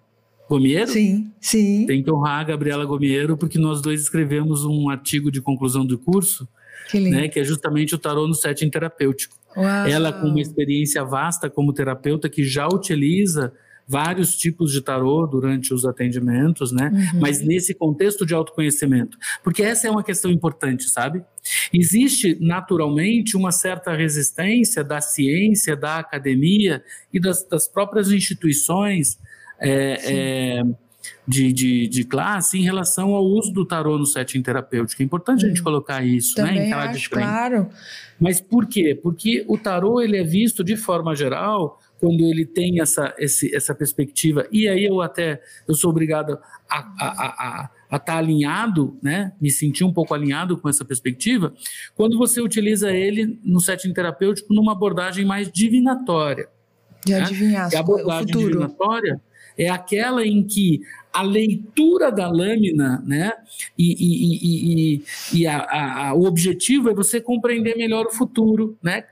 [0.47, 0.91] Gomiero?
[0.91, 1.86] Sim, sim.
[1.88, 5.97] Tem que honrar a Gabriela Gomiero, porque nós dois escrevemos um artigo de conclusão do
[5.97, 6.47] curso
[6.89, 9.36] que, né, que é justamente o tarô no setting terapêutico.
[9.58, 9.88] Uau.
[9.88, 13.54] Ela com uma experiência vasta como terapeuta que já utiliza
[13.88, 16.89] vários tipos de tarô durante os atendimentos, né?
[16.91, 17.19] Uhum.
[17.19, 21.24] Mas nesse contexto de autoconhecimento, porque essa é uma questão importante, sabe?
[21.71, 29.19] Existe naturalmente uma certa resistência da ciência, da academia e das, das próprias instituições
[29.60, 30.63] é, é,
[31.28, 35.02] de, de, de, classe em relação ao uso do tarô no setting terapêutico.
[35.02, 35.45] É importante hum.
[35.45, 35.65] a gente hum.
[35.65, 36.69] colocar isso, Também né?
[36.69, 37.69] Em acho, claro.
[38.19, 38.98] Mas por quê?
[39.02, 43.73] Porque o tarô ele é visto de forma geral quando ele tem essa, esse, essa
[43.73, 46.38] perspectiva, e aí eu até eu sou obrigado
[46.69, 49.34] a, a, a, a estar tá alinhado, né?
[49.39, 51.53] me sentir um pouco alinhado com essa perspectiva,
[51.95, 56.49] quando você utiliza ele no setting terapêutico numa abordagem mais divinatória.
[57.05, 57.21] De né?
[57.21, 59.21] adivinhar e a abordagem divinatória
[59.58, 60.81] é aquela em que
[61.13, 63.31] a leitura da lâmina, né?
[63.77, 65.03] E, e, e,
[65.34, 69.05] e a, a, a, o objetivo é você compreender melhor o futuro, né?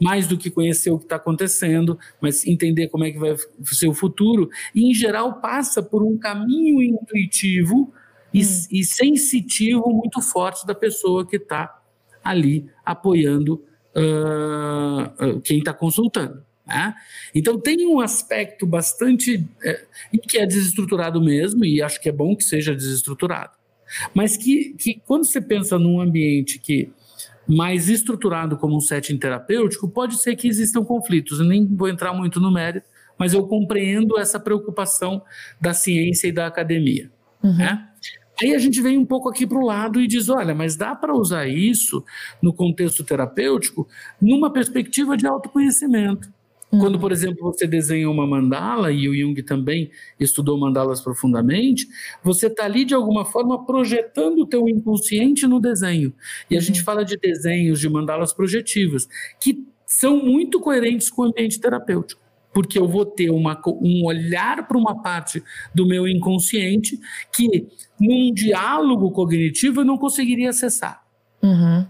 [0.00, 3.88] Mais do que conhecer o que está acontecendo, mas entender como é que vai ser
[3.88, 4.48] o futuro.
[4.74, 7.92] E, em geral, passa por um caminho intuitivo
[8.32, 8.66] e, hum.
[8.70, 11.80] e sensitivo muito forte da pessoa que está
[12.22, 16.42] ali apoiando uh, quem está consultando.
[16.66, 16.94] Né?
[17.34, 19.86] Então tem um aspecto bastante é,
[20.28, 23.52] que é desestruturado mesmo, e acho que é bom que seja desestruturado.
[24.12, 26.92] Mas que, que quando você pensa num ambiente que
[27.48, 31.40] mais estruturado como um setting terapêutico, pode ser que existam conflitos.
[31.40, 35.22] Eu nem vou entrar muito no mérito, mas eu compreendo essa preocupação
[35.60, 37.10] da ciência e da academia.
[37.42, 37.56] Uhum.
[37.56, 37.88] Né?
[38.40, 40.94] Aí a gente vem um pouco aqui para o lado e diz: olha, mas dá
[40.94, 42.04] para usar isso
[42.40, 43.88] no contexto terapêutico
[44.20, 46.32] numa perspectiva de autoconhecimento.
[46.70, 47.00] Quando, uhum.
[47.00, 51.88] por exemplo, você desenha uma mandala, e o Jung também estudou mandalas profundamente,
[52.22, 56.12] você está ali, de alguma forma, projetando o teu inconsciente no desenho.
[56.50, 56.84] E a gente uhum.
[56.84, 59.08] fala de desenhos, de mandalas projetivas,
[59.40, 62.20] que são muito coerentes com o ambiente terapêutico.
[62.52, 65.42] Porque eu vou ter uma, um olhar para uma parte
[65.74, 66.98] do meu inconsciente
[67.32, 67.66] que,
[67.98, 71.02] num diálogo cognitivo, eu não conseguiria acessar.
[71.42, 71.86] Uhum.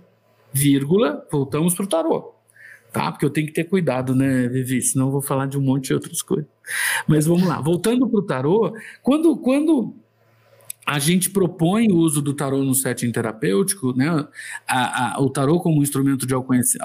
[0.53, 2.38] Vírgula, voltamos para o tarô
[2.93, 3.11] tá?
[3.11, 4.81] Porque eu tenho que ter cuidado, né, Vivi?
[4.83, 6.47] Senão eu vou falar de um monte de outras coisas.
[7.07, 9.95] Mas vamos lá, voltando para o tarô, quando, quando
[10.87, 14.09] a gente propõe o uso do tarô no setting terapêutico, né?
[14.67, 16.35] A, a, o tarô como instrumento de,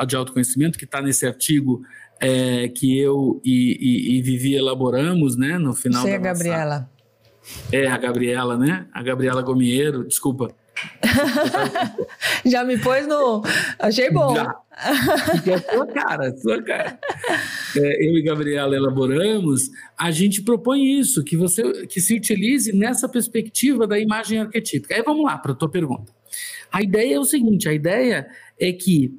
[0.08, 1.82] de autoconhecimento, que está nesse artigo
[2.20, 5.58] é, que eu e, e, e, Vivi elaboramos, né?
[5.58, 6.90] No final Você da é a Gabriela.
[7.72, 8.88] É, a Gabriela, né?
[8.94, 10.54] A Gabriela Gomiero, desculpa.
[12.46, 13.42] Já me pôs no.
[13.80, 14.36] Achei bom.
[14.36, 14.56] Já.
[14.76, 17.00] É sua cara, sua cara.
[17.78, 23.08] É, eu e Gabriela elaboramos, a gente propõe isso, que você que se utilize nessa
[23.08, 24.96] perspectiva da imagem arquetípica.
[24.96, 26.12] Aí vamos lá para a tua pergunta.
[26.72, 28.28] A ideia é o seguinte: a ideia
[28.60, 29.16] é que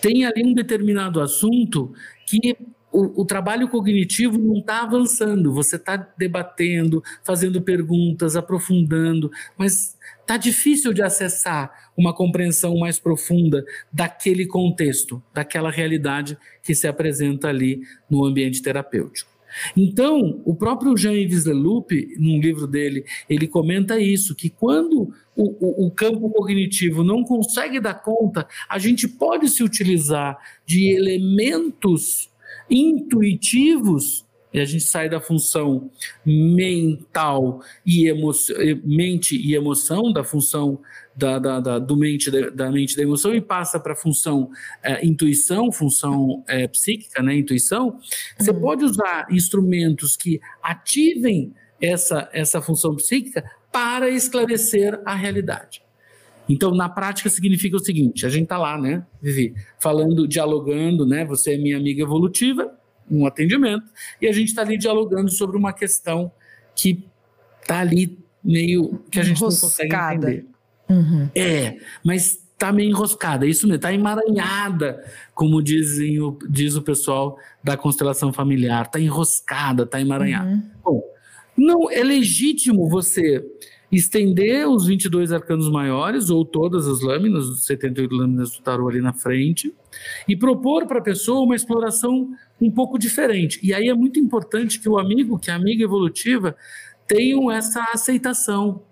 [0.00, 1.92] tem ali um determinado assunto
[2.26, 2.56] que
[2.92, 10.36] o, o trabalho cognitivo não está avançando, você está debatendo, fazendo perguntas, aprofundando, mas está
[10.36, 17.82] difícil de acessar uma compreensão mais profunda daquele contexto, daquela realidade que se apresenta ali
[18.08, 19.30] no ambiente terapêutico.
[19.76, 25.86] Então, o próprio Jean-Yves Leloup, num livro dele, ele comenta isso, que quando o, o,
[25.86, 32.29] o, campo cognitivo não consegue dar conta, a gente pode se utilizar de elementos
[32.70, 35.90] intuitivos e a gente sai da função
[36.26, 38.32] mental e emo
[38.84, 40.80] mente e emoção, da função
[41.14, 44.50] da, da, da, do mente, da, da mente da emoção e passa para a função
[44.82, 47.98] é, intuição, função é, psíquica, né, intuição,
[48.38, 48.60] você uhum.
[48.60, 55.82] pode usar instrumentos que ativem essa, essa função psíquica para esclarecer a realidade.
[56.50, 61.24] Então, na prática, significa o seguinte: a gente está lá, né, Vivi, falando, dialogando, né?
[61.26, 62.72] Você é minha amiga evolutiva,
[63.08, 63.86] um atendimento,
[64.20, 66.32] e a gente está ali dialogando sobre uma questão
[66.74, 67.04] que
[67.62, 69.62] está ali meio que a gente Enroscada.
[69.62, 70.46] não consegue entender.
[70.88, 71.28] Uhum.
[71.36, 77.38] É, mas está meio enroscada, isso mesmo, está emaranhada, como dizem o, diz o pessoal
[77.62, 80.50] da constelação familiar, está enroscada, está emaranhada.
[80.50, 80.70] Uhum.
[80.84, 81.02] Bom,
[81.56, 83.42] não é legítimo você
[83.96, 89.00] estender os 22 arcanos maiores, ou todas as lâminas, os 78 lâminas do tarô ali
[89.00, 89.74] na frente,
[90.28, 92.30] e propor para a pessoa uma exploração
[92.60, 93.58] um pouco diferente.
[93.62, 96.56] E aí é muito importante que o amigo, que a amiga evolutiva,
[97.06, 98.82] tenham essa aceitação.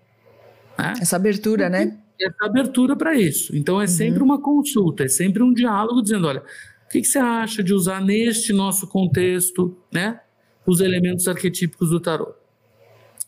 [0.76, 0.94] Né?
[1.00, 1.96] Essa abertura, né?
[2.20, 3.56] Essa abertura para isso.
[3.56, 3.88] Então é uhum.
[3.88, 7.72] sempre uma consulta, é sempre um diálogo dizendo, olha, o que, que você acha de
[7.72, 10.20] usar neste nosso contexto, né,
[10.66, 12.34] os elementos arquetípicos do tarô?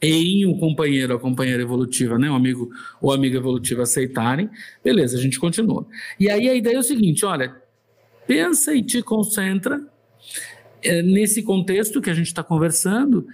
[0.02, 2.70] Em o companheiro, a companheira evolutiva, né, o amigo
[3.00, 4.48] ou amiga evolutiva aceitarem,
[4.82, 5.86] beleza, a gente continua.
[6.18, 7.54] E aí a ideia é o seguinte, olha,
[8.26, 9.80] pensa e te concentra
[10.82, 13.26] é, nesse contexto que a gente está conversando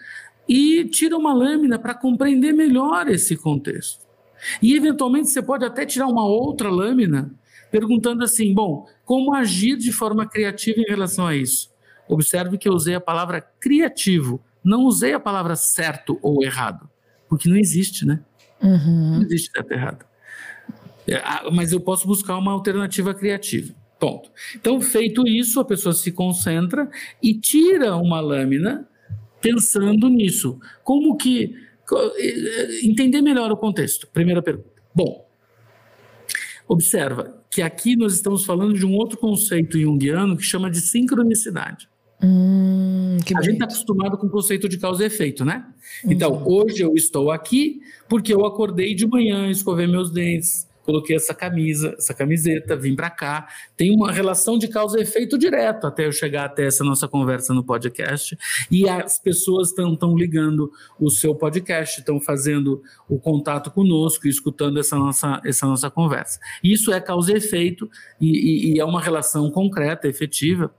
[0.49, 4.05] e tira uma lâmina para compreender melhor esse contexto.
[4.61, 7.33] E eventualmente você pode até tirar uma outra lâmina
[7.71, 11.71] perguntando assim, bom, como agir de forma criativa em relação a isso?
[12.09, 16.89] Observe que eu usei a palavra criativo não usei a palavra certo ou errado,
[17.29, 18.21] porque não existe, né?
[18.63, 19.17] Uhum.
[19.17, 20.05] Não existe certo ou errado.
[21.07, 23.73] É, mas eu posso buscar uma alternativa criativa.
[23.99, 24.31] Ponto.
[24.55, 26.91] Então, feito isso, a pessoa se concentra
[27.23, 28.87] e tira uma lâmina
[29.41, 30.59] pensando nisso.
[30.83, 31.55] Como que.
[32.83, 34.09] Entender melhor o contexto.
[34.09, 34.83] Primeira pergunta.
[34.93, 35.25] Bom,
[36.67, 41.89] observa que aqui nós estamos falando de um outro conceito junguiano que chama de sincronicidade.
[42.23, 45.67] Hum, a gente está acostumado com o conceito de causa e efeito, né?
[46.05, 46.63] Então, uhum.
[46.63, 51.95] hoje eu estou aqui porque eu acordei de manhã, escovei meus dentes, coloquei essa camisa,
[51.99, 53.49] essa camiseta, vim para cá.
[53.77, 57.53] Tem uma relação de causa e efeito direto até eu chegar até essa nossa conversa
[57.53, 58.39] no podcast.
[58.71, 64.79] E as pessoas estão ligando o seu podcast, estão fazendo o contato conosco e escutando
[64.79, 66.39] essa nossa, essa nossa conversa.
[66.63, 67.91] Isso é causa e efeito
[68.21, 70.73] e, e, e é uma relação concreta, efetiva.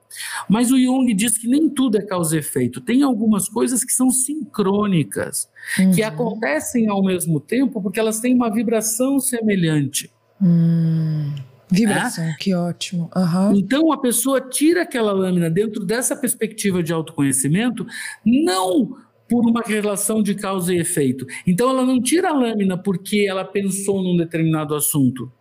[0.50, 2.82] Mas o Jung diz que nem tudo é causa e efeito.
[2.82, 5.50] Tem algumas coisas que são sincrônicas,
[5.80, 5.92] uhum.
[5.92, 10.12] que acontecem ao mesmo tempo porque elas têm uma vibração semelhante.
[10.42, 11.34] Hum.
[11.70, 12.36] Vibração, é?
[12.40, 13.10] que ótimo.
[13.16, 13.56] Uhum.
[13.56, 17.86] Então a pessoa tira aquela lâmina dentro dessa perspectiva de autoconhecimento,
[18.26, 18.96] não
[19.28, 21.26] por uma relação de causa e efeito.
[21.46, 25.32] Então ela não tira a lâmina porque ela pensou num determinado assunto.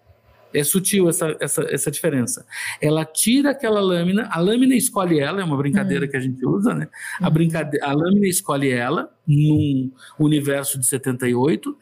[0.58, 2.46] É sutil essa, essa, essa diferença.
[2.80, 6.10] Ela tira aquela lâmina, a lâmina escolhe ela, é uma brincadeira uhum.
[6.10, 6.88] que a gente usa, né?
[7.20, 7.32] A, uhum.
[7.32, 11.76] brincadeira, a lâmina escolhe ela num universo de 78,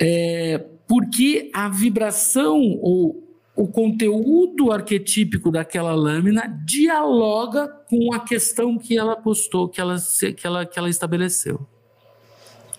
[0.00, 3.22] é, porque a vibração ou
[3.54, 9.96] o conteúdo arquetípico daquela lâmina dialoga com a questão que ela postou, que ela,
[10.36, 11.66] que ela, que ela estabeleceu.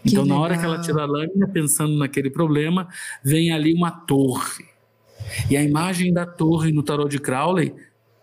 [0.05, 2.87] Então, na hora que ela tira a lâmina, pensando naquele problema,
[3.23, 4.65] vem ali uma torre.
[5.49, 7.73] E a imagem da torre no tarô de Crowley,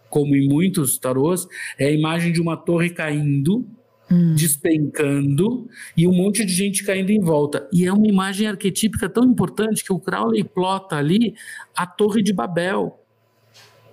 [0.08, 1.46] como em muitos tarôs,
[1.78, 3.66] é a imagem de uma torre caindo,
[4.10, 4.34] hum.
[4.34, 7.68] despencando e um monte de gente caindo em volta.
[7.72, 11.34] E é uma imagem arquetípica tão importante que o Crowley plota ali
[11.74, 12.98] a Torre de Babel,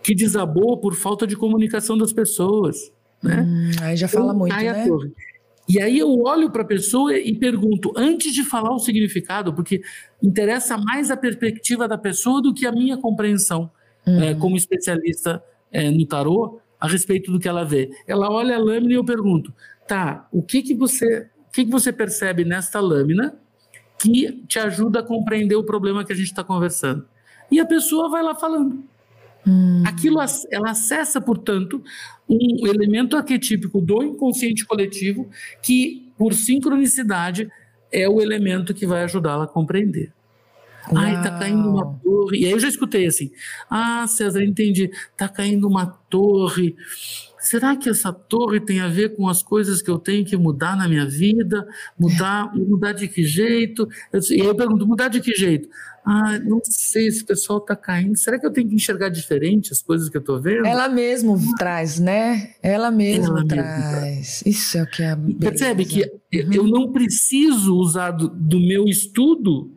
[0.04, 2.92] que desabou por falta de comunicação das pessoas.
[3.22, 3.42] Né?
[3.42, 4.88] Hum, aí já fala então, muito, né?
[5.68, 9.82] E aí eu olho para a pessoa e pergunto, antes de falar o significado, porque
[10.24, 13.70] interessa mais a perspectiva da pessoa do que a minha compreensão
[14.06, 14.22] uhum.
[14.22, 17.90] é, como especialista é, no tarô a respeito do que ela vê.
[18.08, 19.54] Ela olha a lâmina e eu pergunto,
[19.88, 23.36] tá, o que que você, o que que você percebe nesta lâmina
[24.00, 27.06] que te ajuda a compreender o problema que a gente está conversando?
[27.52, 28.84] E a pessoa vai lá falando.
[29.46, 29.84] Hum.
[29.86, 30.20] Aquilo
[30.52, 31.84] ela acessa, portanto,
[32.30, 35.30] um elemento arquetípico do inconsciente coletivo
[35.62, 37.50] que, por sincronicidade,
[37.92, 40.12] é o elemento que vai ajudá-la a compreender.
[40.92, 41.04] Uau.
[41.04, 42.40] Ai, tá caindo uma torre.
[42.40, 43.32] E aí eu já escutei assim:
[43.70, 44.90] Ah, César, entendi.
[45.16, 46.76] Tá caindo uma torre.
[47.48, 50.76] Será que essa torre tem a ver com as coisas que eu tenho que mudar
[50.76, 51.66] na minha vida?
[51.98, 53.88] Mudar, mudar de que jeito?
[54.30, 55.70] e eu pergunto: mudar de que jeito?
[56.06, 58.18] Ah, não sei, esse pessoal está caindo.
[58.18, 60.66] Será que eu tenho que enxergar diferente as coisas que eu estou vendo?
[60.66, 62.52] Ela mesmo traz, né?
[62.62, 64.44] Ela mesma Ela traz.
[64.46, 65.18] Isso é o que é.
[65.40, 66.54] Percebe que uhum.
[66.54, 69.72] eu não preciso usar do, do meu estudo,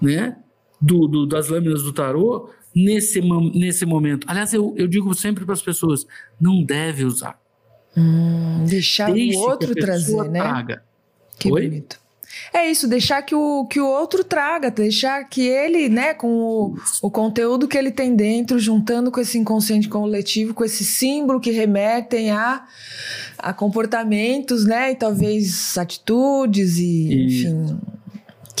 [0.00, 0.36] né?
[0.80, 4.26] Do, do, das lâminas do tarô nesse, nesse momento.
[4.28, 6.06] Aliás, eu, eu digo sempre para as pessoas:
[6.40, 7.38] não deve usar.
[7.96, 10.40] Hum, deixar Deixe o outro trazer, né?
[10.40, 10.82] Traga.
[11.38, 11.68] Que Oi?
[11.68, 12.00] bonito.
[12.52, 16.76] É isso, deixar que o, que o outro traga, deixar que ele, né, com o,
[17.02, 21.50] o conteúdo que ele tem dentro, juntando com esse inconsciente coletivo, com esse símbolo que
[21.50, 22.64] remetem a,
[23.38, 27.78] a comportamentos, né, e talvez atitudes e, enfim,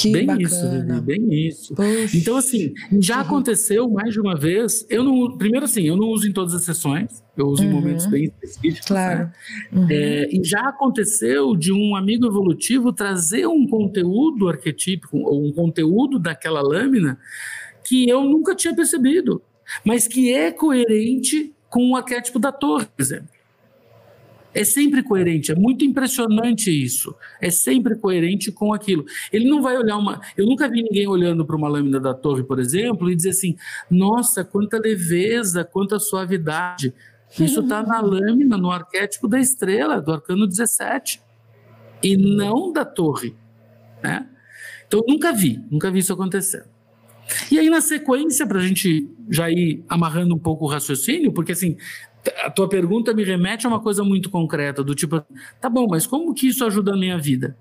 [0.02, 0.46] que bem bacana.
[0.46, 1.74] isso, Vivi, bem isso.
[1.74, 2.16] Poxa.
[2.16, 3.22] Então, assim, já uhum.
[3.22, 4.86] aconteceu mais de uma vez.
[4.88, 7.68] Eu não, primeiro, assim, eu não uso em todas as sessões, eu uso uhum.
[7.68, 8.86] em momentos bem específicos.
[8.86, 9.18] Claro.
[9.18, 9.32] Né?
[9.72, 9.86] Uhum.
[9.90, 16.18] É, e já aconteceu de um amigo evolutivo trazer um conteúdo arquetípico, ou um conteúdo
[16.18, 17.18] daquela lâmina
[17.84, 19.42] que eu nunca tinha percebido,
[19.84, 23.39] mas que é coerente com o arquétipo da torre, por exemplo.
[24.52, 27.14] É sempre coerente, é muito impressionante isso.
[27.40, 29.04] É sempre coerente com aquilo.
[29.32, 30.20] Ele não vai olhar uma.
[30.36, 33.56] Eu nunca vi ninguém olhando para uma lâmina da torre, por exemplo, e dizer assim:
[33.88, 36.92] nossa, quanta leveza, quanta suavidade.
[37.38, 41.22] Isso está na lâmina, no arquétipo da estrela, do arcano 17,
[42.02, 43.36] e não da torre.
[44.02, 44.26] Né?
[44.86, 46.64] Então, nunca vi, nunca vi isso acontecer.
[47.50, 51.52] E aí, na sequência, para a gente já ir amarrando um pouco o raciocínio, porque
[51.52, 51.76] assim,
[52.44, 55.22] a tua pergunta me remete a uma coisa muito concreta, do tipo,
[55.60, 57.56] tá bom, mas como que isso ajuda a minha vida?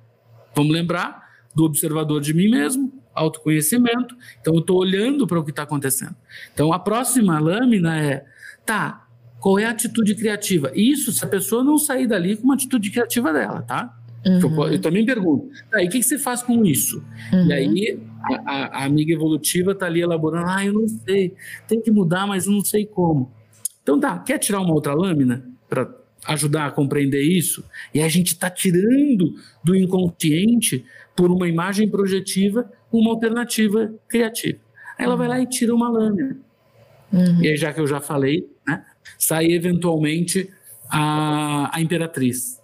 [0.55, 4.15] Vamos lembrar do observador de mim mesmo, autoconhecimento.
[4.39, 6.15] Então, eu estou olhando para o que está acontecendo.
[6.53, 8.25] Então, a próxima lâmina é,
[8.65, 9.07] tá,
[9.39, 10.71] qual é a atitude criativa?
[10.75, 13.98] Isso se a pessoa não sair dali com uma atitude criativa dela, tá?
[14.25, 14.67] Uhum.
[14.67, 17.03] Eu, também pergunto, tá, e o que, que, você faz com isso?
[17.31, 17.47] Uhum.
[17.47, 17.99] E aí,
[18.45, 21.33] a, a, amiga evolutiva está ali elaborando, ah, eu não sei,
[21.67, 23.31] tem que mudar, mas eu não sei como.
[23.81, 25.89] Então tá, quer tirar uma outra lâmina para
[26.27, 27.63] ajudar a compreender isso?
[27.93, 34.59] E a gente está tirando do inconsciente, por uma imagem projetiva, uma alternativa criativa.
[34.97, 36.37] Aí ela vai lá e tira uma lâmina.
[37.11, 37.41] Uhum.
[37.41, 38.85] E aí, já que eu já falei, né,
[39.17, 40.49] sai eventualmente
[40.89, 42.58] a, a Imperatriz,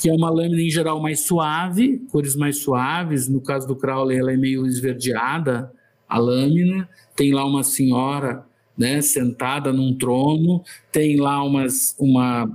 [0.00, 3.28] que é uma lâmina em geral mais suave, cores mais suaves.
[3.28, 5.72] No caso do Crowley, ela é meio esverdeada,
[6.08, 6.88] a lâmina.
[7.16, 8.44] Tem lá uma senhora
[8.76, 12.48] né, sentada num trono, tem lá umas, uma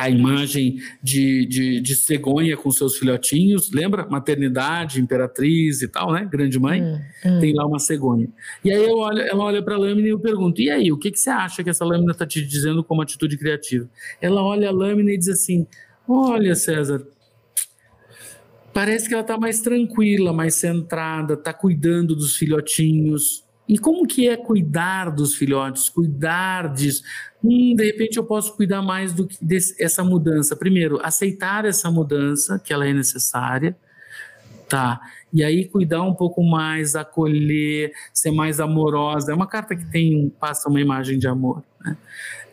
[0.00, 4.06] a imagem de, de, de cegonha com seus filhotinhos, lembra?
[4.08, 6.26] Maternidade, imperatriz e tal, né?
[6.30, 7.38] Grande mãe, hum, hum.
[7.38, 8.28] tem lá uma cegonha.
[8.64, 10.96] E aí eu olho, ela olha para a lâmina e eu pergunto: e aí, o
[10.96, 13.88] que, que você acha que essa lâmina está te dizendo como atitude criativa?
[14.22, 15.66] Ela olha a lâmina e diz assim:
[16.10, 17.06] olha, César,
[18.72, 24.28] parece que ela está mais tranquila, mais centrada, está cuidando dos filhotinhos e como que
[24.28, 27.04] é cuidar dos filhotes, cuidar disso?
[27.42, 30.56] Hum, de repente eu posso cuidar mais do que dessa mudança.
[30.56, 33.76] Primeiro, aceitar essa mudança, que ela é necessária,
[34.68, 35.00] tá?
[35.32, 39.30] E aí cuidar um pouco mais, acolher, ser mais amorosa.
[39.30, 41.96] É uma carta que tem passa uma imagem de amor, né?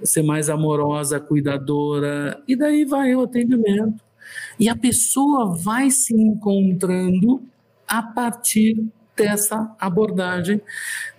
[0.04, 4.04] Ser mais amorosa, cuidadora, e daí vai o atendimento.
[4.60, 7.42] E a pessoa vai se encontrando
[7.88, 8.84] a partir
[9.16, 10.62] dessa abordagem,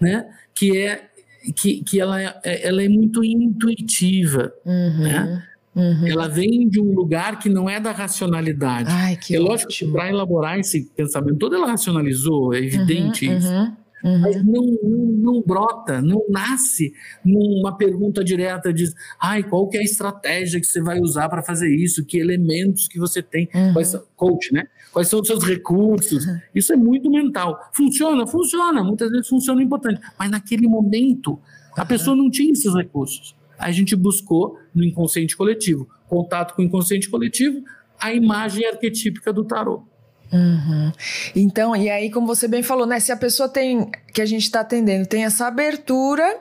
[0.01, 0.29] né?
[0.55, 1.09] Que é
[1.55, 5.03] que, que ela, é, ela é muito intuitiva, uhum.
[5.03, 5.45] né?
[5.75, 6.07] Uhum.
[6.09, 8.91] Ela vem de um lugar que não é da racionalidade.
[8.91, 13.73] Ai, é lógico que para elaborar esse pensamento todo, ela racionalizou, é evidente uhum, isso.
[14.05, 14.13] Uhum.
[14.13, 14.21] Uhum.
[14.21, 16.93] Mas não, não, não, brota, não nasce
[17.25, 18.85] numa pergunta direta de
[19.21, 22.89] ai, qual que é a estratégia que você vai usar para fazer isso, que elementos
[22.89, 23.73] que você tem, uhum.
[23.73, 24.67] quais, coach, né?
[24.93, 26.27] Quais são os seus recursos?
[26.27, 26.41] Uhum.
[26.55, 27.59] Isso é muito mental.
[27.73, 28.27] Funciona?
[28.27, 28.83] Funciona.
[28.83, 30.01] Muitas vezes funciona importante.
[30.19, 31.39] Mas naquele momento,
[31.77, 33.37] a pessoa não tinha esses recursos.
[33.59, 37.63] a gente buscou no inconsciente coletivo, contato com o inconsciente coletivo,
[38.01, 39.83] a imagem arquetípica do tarô.
[40.33, 40.93] Uhum.
[41.35, 43.01] Então, e aí, como você bem falou, né?
[43.01, 46.41] Se a pessoa tem, que a gente está atendendo, tem essa abertura,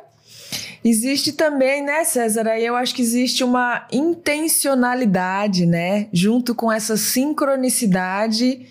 [0.83, 2.47] existe também, né, César?
[2.47, 6.07] Aí eu acho que existe uma intencionalidade, né?
[6.11, 8.67] Junto com essa sincronicidade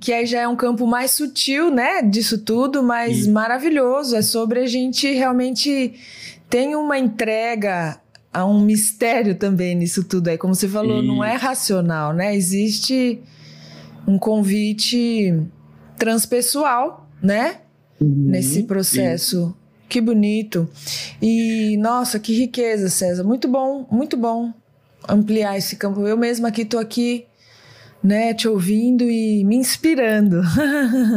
[0.00, 3.32] que aí já é um campo mais sutil, né, disso tudo, mas Isso.
[3.32, 4.16] maravilhoso.
[4.16, 5.94] É sobre a gente realmente
[6.50, 8.00] tem uma entrega
[8.32, 10.36] a um mistério também nisso tudo aí.
[10.36, 11.06] Como você falou, Isso.
[11.06, 12.36] não é racional, né?
[12.36, 13.20] Existe
[14.06, 15.34] um convite
[15.98, 17.60] transpessoal, né?
[18.00, 18.26] Uhum.
[18.28, 19.36] Nesse processo.
[19.36, 19.56] Isso.
[19.88, 20.68] Que bonito.
[21.22, 23.24] E, nossa, que riqueza, César.
[23.24, 24.52] Muito bom, muito bom
[25.08, 26.06] ampliar esse campo.
[26.06, 27.26] Eu mesma aqui estou aqui
[28.02, 30.40] né, te ouvindo e me inspirando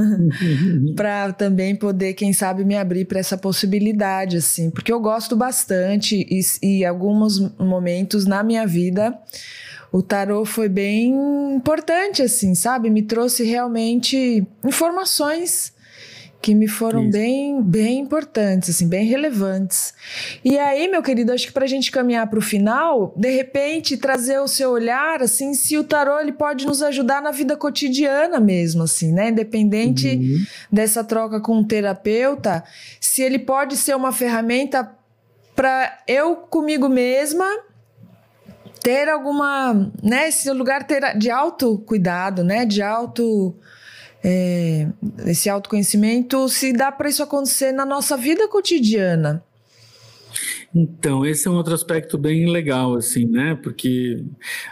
[0.95, 6.25] para também poder, quem sabe, me abrir para essa possibilidade, assim, porque eu gosto bastante
[6.29, 6.41] e,
[6.79, 9.15] e alguns momentos na minha vida
[9.91, 11.13] o tarô foi bem
[11.55, 12.89] importante, assim, sabe?
[12.89, 15.73] Me trouxe realmente informações
[16.41, 17.11] que me foram Isso.
[17.11, 19.93] bem, bem importantes, assim, bem relevantes.
[20.43, 23.97] E aí, meu querido, acho que para a gente caminhar para o final, de repente
[23.97, 28.39] trazer o seu olhar, assim, se o tarô ele pode nos ajudar na vida cotidiana
[28.39, 29.29] mesmo, assim, né?
[29.29, 30.45] Independente uhum.
[30.71, 32.63] dessa troca com o terapeuta,
[33.01, 34.89] se ele pode ser uma ferramenta
[35.55, 37.45] para eu comigo mesma
[38.89, 43.55] ter alguma, né, esse lugar ter de autocuidado, né, de auto
[44.23, 44.87] é,
[45.27, 49.43] esse autoconhecimento, se dá para isso acontecer na nossa vida cotidiana.
[50.73, 53.55] Então, esse é um outro aspecto bem legal, assim, né?
[53.55, 54.23] Porque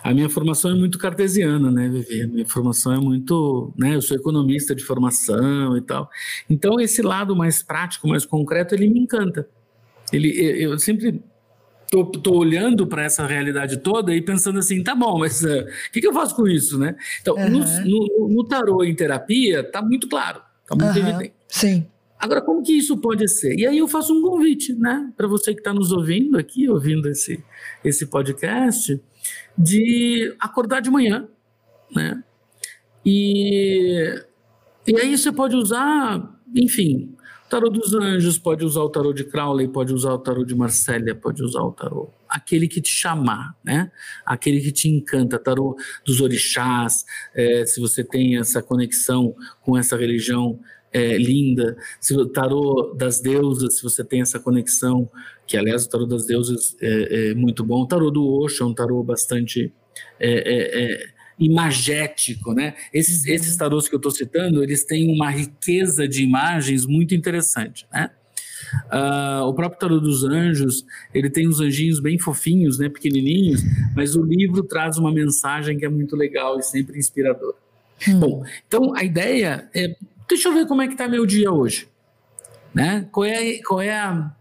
[0.03, 2.21] a minha formação é muito cartesiana, né, Vivi?
[2.21, 3.95] A minha formação é muito, né?
[3.95, 6.09] Eu sou economista de formação e tal.
[6.47, 9.47] Então, esse lado mais prático, mais concreto, ele me encanta.
[10.11, 11.23] Ele, eu sempre
[11.89, 15.65] tô, tô olhando para essa realidade toda e pensando assim, tá bom, mas o uh,
[15.91, 16.95] que, que, eu faço com isso, né?
[17.21, 17.49] Então, uhum.
[17.49, 21.07] no, no, no, tarô em terapia, tá muito claro, tá muito uhum.
[21.07, 21.33] evidente.
[21.47, 21.85] Sim.
[22.19, 23.57] Agora, como que isso pode ser?
[23.57, 27.07] E aí eu faço um convite, né, para você que está nos ouvindo aqui, ouvindo
[27.07, 27.43] esse,
[27.83, 28.99] esse podcast,
[29.57, 31.27] de acordar de manhã,
[31.95, 32.23] né?
[33.05, 34.19] E,
[34.85, 37.15] e aí você pode usar, enfim,
[37.49, 41.15] tarô dos anjos, pode usar o tarô de Crowley, pode usar o tarô de Marsella,
[41.15, 42.09] pode usar o tarô.
[42.27, 43.91] Aquele que te chamar, né?
[44.25, 45.75] Aquele que te encanta, tarô
[46.05, 50.59] dos orixás, é, se você tem essa conexão com essa religião
[50.91, 55.09] é, linda, se o tarô das deusas, se você tem essa conexão,
[55.45, 58.67] que aliás o tarô das deusas é, é muito bom, o tarô do Osho é
[58.67, 59.73] um tarô bastante
[60.19, 62.73] é, é, é imagético, né?
[62.93, 63.33] Esses, uhum.
[63.33, 68.09] esses tarôs que eu estou citando, eles têm uma riqueza de imagens muito interessante, né?
[68.91, 73.61] Uh, o próprio tarô dos anjos, ele tem uns anjinhos bem fofinhos, né, pequenininhos,
[73.95, 77.55] mas o livro traz uma mensagem que é muito legal e sempre inspiradora.
[78.07, 78.19] Hum.
[78.19, 79.95] Bom, então a ideia é,
[80.27, 81.87] deixa eu ver como é que está meu dia hoje,
[82.73, 83.07] né?
[83.11, 84.35] Qual é, qual é a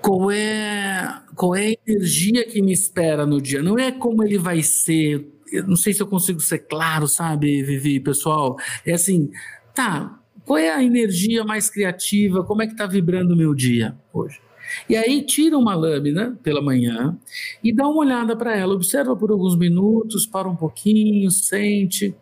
[0.00, 4.38] qual é, qual é a energia que me espera no dia, não é como ele
[4.38, 5.28] vai ser.
[5.52, 8.56] Eu não sei se eu consigo ser claro, sabe, Vivi, pessoal?
[8.84, 9.30] É assim,
[9.74, 13.96] tá, qual é a energia mais criativa, como é que está vibrando o meu dia
[14.12, 14.40] hoje?
[14.88, 17.16] E aí tira uma lâmina pela manhã
[17.62, 22.14] e dá uma olhada para ela, observa por alguns minutos, para um pouquinho, sente.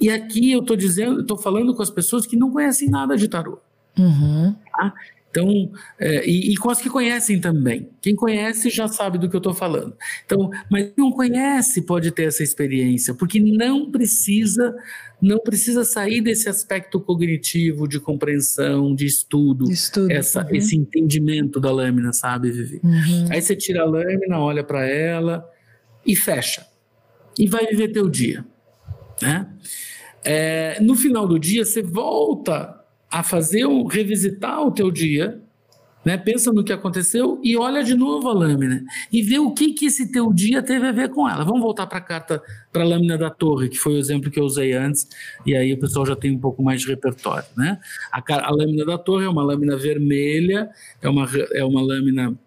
[0.00, 3.28] E aqui eu estou dizendo, estou falando com as pessoas que não conhecem nada de
[3.28, 3.58] tarô.
[3.98, 4.54] Uhum.
[4.72, 4.94] Tá?
[5.30, 7.90] Então, é, e, e, com as que conhecem também.
[8.00, 9.94] Quem conhece já sabe do que eu estou falando.
[10.24, 14.74] Então, mas quem não conhece pode ter essa experiência, porque não precisa,
[15.20, 20.56] não precisa sair desse aspecto cognitivo de compreensão, de estudo, estudo essa, uhum.
[20.56, 22.80] esse entendimento da lâmina, sabe, Vivi?
[22.82, 23.28] Uhum.
[23.30, 25.44] Aí você tira a lâmina, olha para ela
[26.06, 26.66] e fecha.
[27.38, 28.44] E vai viver teu dia.
[29.20, 29.46] Né?
[30.24, 32.77] É, no final do dia, você volta
[33.10, 35.40] a fazer um revisitar o teu dia,
[36.04, 36.16] né?
[36.16, 38.82] Pensa no que aconteceu e olha de novo a lâmina
[39.12, 41.44] e vê o que que esse teu dia teve a ver com ela.
[41.44, 42.42] Vamos voltar para a carta,
[42.72, 45.06] para a lâmina da torre, que foi o exemplo que eu usei antes,
[45.44, 47.78] e aí o pessoal já tem um pouco mais de repertório, né?
[48.12, 50.70] A, a lâmina da torre é uma lâmina vermelha,
[51.02, 52.38] é uma, é uma lâmina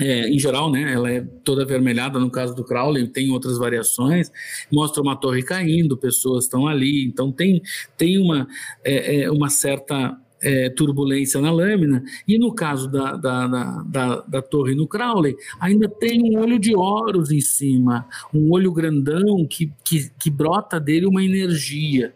[0.00, 4.30] é, em geral, né, ela é toda avermelhada no caso do Crowley, tem outras variações,
[4.72, 7.60] mostra uma torre caindo, pessoas estão ali, então tem,
[7.96, 8.48] tem uma,
[8.82, 14.16] é, é, uma certa é, turbulência na lâmina, e no caso da, da, da, da,
[14.22, 19.46] da torre no Crowley, ainda tem um olho de Horus em cima, um olho grandão
[19.46, 22.14] que, que, que brota dele uma energia.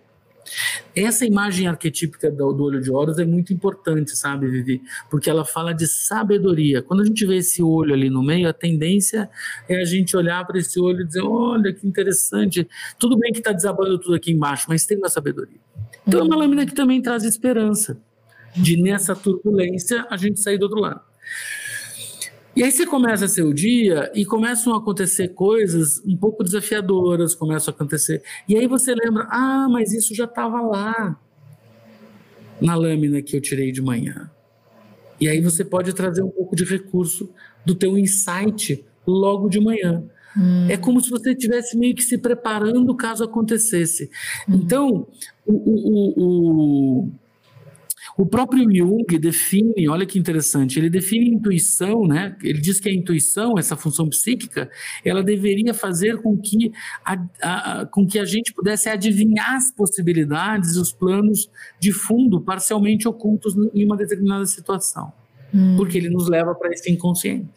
[0.95, 4.83] Essa imagem arquetípica do, olho de Horus é muito importante, sabe, Vivi?
[5.11, 6.83] Porque ela fala de sabedoria.
[6.83, 9.29] Quando a gente vê esse olho ali no meio, a tendência
[9.69, 12.69] é a gente olhar para esse olho e dizer: olha que interessante.
[12.99, 15.59] Tudo bem que está desabando tudo aqui embaixo, mas tem uma sabedoria.
[16.07, 17.99] Então é uma lâmina que também traz esperança
[18.55, 21.01] de nessa turbulência a gente sair do outro lado.
[22.57, 27.73] E aí você começa seu dia e começam a acontecer coisas um pouco desafiadoras, começam
[27.73, 28.23] a acontecer.
[28.49, 31.19] E aí você lembra, ah, mas isso já estava lá
[32.61, 34.31] na lâmina que eu tirei de manhã.
[35.21, 37.31] E aí você pode trazer um pouco de recurso
[37.67, 40.05] do teu insight logo de manhã.
[40.37, 40.69] Hum.
[40.69, 44.11] É como se você estivesse meio que se preparando caso acontecesse.
[44.49, 44.55] Hum.
[44.55, 45.07] Então,
[45.47, 47.13] o, o, o, o
[48.25, 52.37] próprio Jung define, olha que interessante, ele define intuição, né?
[52.43, 54.71] Ele diz que a intuição, essa função psíquica,
[55.05, 56.71] ela deveria fazer com que
[57.05, 61.51] a, a, com que a gente pudesse adivinhar as possibilidades e os planos
[61.81, 65.13] de fundo parcialmente ocultos em uma determinada situação,
[65.53, 65.75] hum.
[65.77, 67.49] porque ele nos leva para esse inconsciente.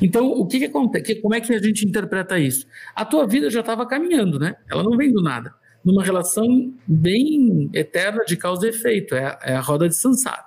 [0.00, 1.16] Então, o que, que acontece?
[1.16, 2.66] Como é que a gente interpreta isso?
[2.94, 4.54] A tua vida já estava caminhando, né?
[4.70, 5.52] Ela não vem do nada
[5.88, 10.44] numa relação bem eterna de causa e efeito, é, a, é a roda de Sansara.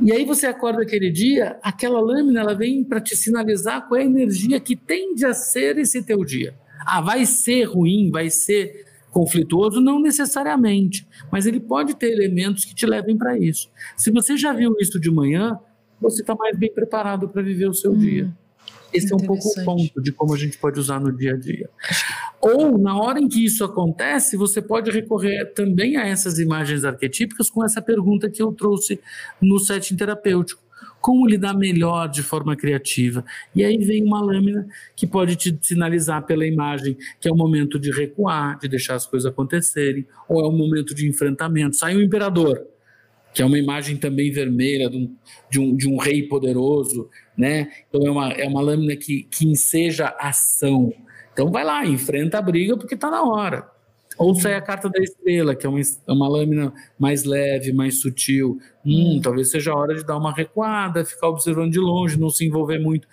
[0.00, 4.04] E aí você acorda aquele dia, aquela lâmina ela vem para te sinalizar qual é
[4.04, 6.54] a energia que tende a ser esse teu dia.
[6.86, 9.80] Ah, vai ser ruim, vai ser conflituoso?
[9.80, 13.68] Não necessariamente, mas ele pode ter elementos que te levem para isso.
[13.96, 15.58] Se você já viu isso de manhã,
[16.00, 17.98] você está mais bem preparado para viver o seu hum.
[17.98, 18.32] dia.
[18.92, 21.36] Esse é um pouco o ponto de como a gente pode usar no dia a
[21.36, 21.68] dia.
[22.40, 27.50] Ou, na hora em que isso acontece, você pode recorrer também a essas imagens arquetípicas
[27.50, 29.00] com essa pergunta que eu trouxe
[29.40, 30.62] no setting terapêutico.
[31.00, 33.24] Como lidar melhor de forma criativa?
[33.54, 34.66] E aí vem uma lâmina
[34.96, 39.06] que pode te sinalizar pela imagem que é o momento de recuar, de deixar as
[39.06, 41.76] coisas acontecerem, ou é o momento de enfrentamento.
[41.76, 42.66] Sai o imperador
[43.32, 45.16] que é uma imagem também vermelha de um,
[45.50, 47.68] de um, de um rei poderoso, né?
[47.88, 50.92] Então é uma, é uma lâmina que, que enseja ação.
[51.38, 53.64] Então vai lá, enfrenta a briga porque está na hora.
[54.18, 58.00] Ou sai a carta da estrela, que é uma, é uma lâmina mais leve, mais
[58.00, 58.58] sutil.
[58.84, 62.44] Hum, talvez seja a hora de dar uma recuada, ficar observando de longe, não se
[62.44, 63.06] envolver muito.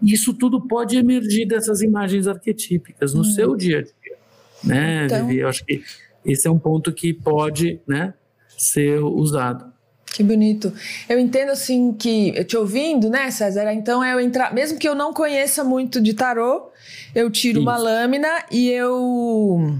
[0.00, 3.24] Isso tudo pode emergir dessas imagens arquetípicas no hum.
[3.24, 4.16] seu dia a dia.
[4.62, 5.26] Né, então...
[5.26, 5.40] Vivi?
[5.40, 5.82] Eu acho que
[6.24, 8.14] esse é um ponto que pode, né?
[8.56, 9.73] ser usado.
[10.14, 10.72] Que bonito.
[11.08, 13.74] Eu entendo assim que, eu te ouvindo, né, César?
[13.74, 16.70] Então eu entrar, mesmo que eu não conheça muito de tarô,
[17.12, 17.68] eu tiro Isso.
[17.68, 19.76] uma lâmina e eu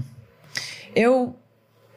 [0.93, 1.33] eu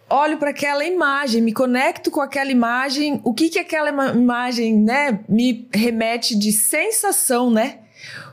[0.09, 3.21] olho para aquela imagem, me conecto com aquela imagem.
[3.25, 7.79] O que que aquela imagem, né, me remete de sensação, né?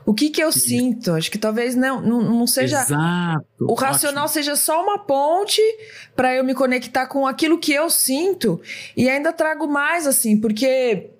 [0.06, 1.14] O que que eu sinto?
[1.14, 2.80] Acho que talvez não, não, não seja.
[2.80, 3.44] Exato.
[3.60, 4.34] O racional ótimo.
[4.34, 5.60] seja só uma ponte
[6.14, 8.60] para eu me conectar com aquilo que eu sinto.
[8.96, 11.10] E ainda trago mais, assim, porque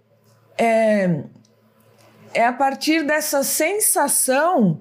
[0.57, 1.25] é,
[2.33, 4.81] é a partir dessa sensação.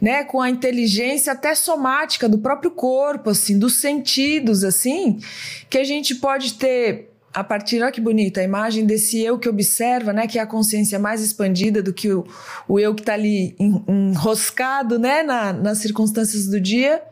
[0.00, 5.20] Né, com a inteligência até somática do próprio corpo, assim, dos sentidos, assim,
[5.68, 9.48] que a gente pode ter a partir, olha que bonita, a imagem desse eu que
[9.48, 12.26] observa, né, que é a consciência mais expandida do que o,
[12.66, 17.02] o eu que está ali enroscado, né, na, nas circunstâncias do dia.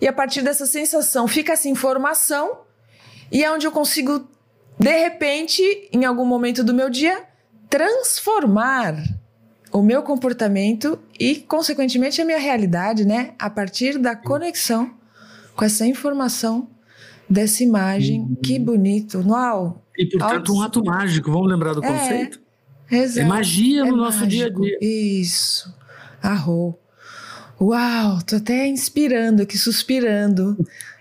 [0.00, 2.58] E a partir dessa sensação fica essa informação
[3.30, 4.28] e é onde eu consigo,
[4.78, 5.62] de repente,
[5.92, 7.22] em algum momento do meu dia,
[7.68, 8.96] transformar
[9.70, 14.92] o meu comportamento e, consequentemente, a minha realidade, né, a partir da conexão
[15.54, 16.68] com essa informação
[17.30, 18.22] dessa imagem.
[18.22, 18.36] Uhum.
[18.42, 19.24] Que bonito.
[19.26, 19.84] Uau!
[19.96, 21.30] E, portanto, um ato mágico.
[21.30, 22.40] Vamos lembrar do é, conceito?
[22.90, 23.20] Exato.
[23.20, 24.28] É magia no é nosso mágico.
[24.28, 24.78] dia a dia.
[24.80, 25.72] Isso.
[26.20, 26.76] Arro.
[27.60, 28.18] Uau!
[28.26, 30.56] Tô até inspirando aqui, suspirando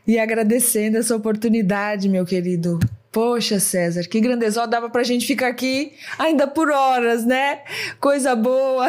[0.06, 2.80] e agradecendo essa oportunidade, meu querido.
[3.12, 4.62] Poxa, César, que grandeza.
[4.62, 7.62] Ó, dava pra gente ficar aqui ainda por horas, né?
[8.00, 8.88] Coisa boa.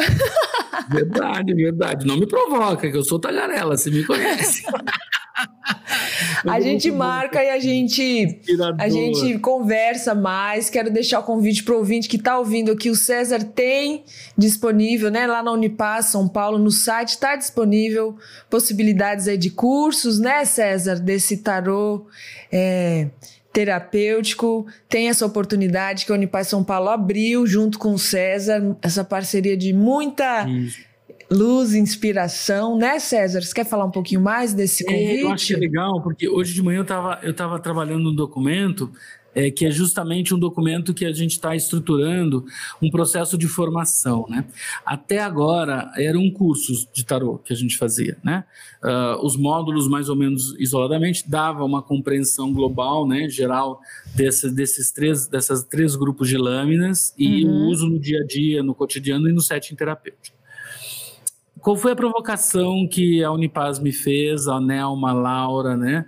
[0.89, 2.05] Verdade, verdade.
[2.05, 4.63] Não me provoca, que eu sou tagarela, você me conhece.
[6.47, 8.41] a gente marca e a gente,
[8.77, 10.69] a gente conversa mais.
[10.69, 12.89] Quero deixar o convite para o ouvinte que está ouvindo aqui.
[12.89, 14.03] O César tem
[14.37, 15.27] disponível, né?
[15.27, 18.17] Lá na Unipaz, São Paulo, no site está disponível
[18.49, 20.95] possibilidades aí de cursos, né, César?
[20.95, 22.07] Desse tarô.
[22.51, 23.07] É,
[23.53, 29.03] terapêutico, tem essa oportunidade que a Unipaz São Paulo abriu junto com o César, essa
[29.03, 30.90] parceria de muita Isso
[31.31, 33.41] luz, inspiração, né, César?
[33.41, 35.19] Você quer falar um pouquinho mais desse convite?
[35.19, 38.09] É, eu acho que é legal, porque hoje de manhã eu estava eu tava trabalhando
[38.09, 38.91] um documento
[39.33, 42.45] é, que é justamente um documento que a gente está estruturando
[42.81, 44.45] um processo de formação, né?
[44.85, 48.43] Até agora eram cursos de tarô que a gente fazia, né?
[48.83, 53.79] Uh, os módulos mais ou menos isoladamente dava uma compreensão global, né, geral
[54.15, 57.51] desse, desses três dessas três grupos de lâminas e uhum.
[57.51, 60.40] o uso no dia a dia, no cotidiano e no setting terapêutico.
[61.61, 66.05] Qual foi a provocação que a Unipaz me fez, a Nelma, a Laura, né?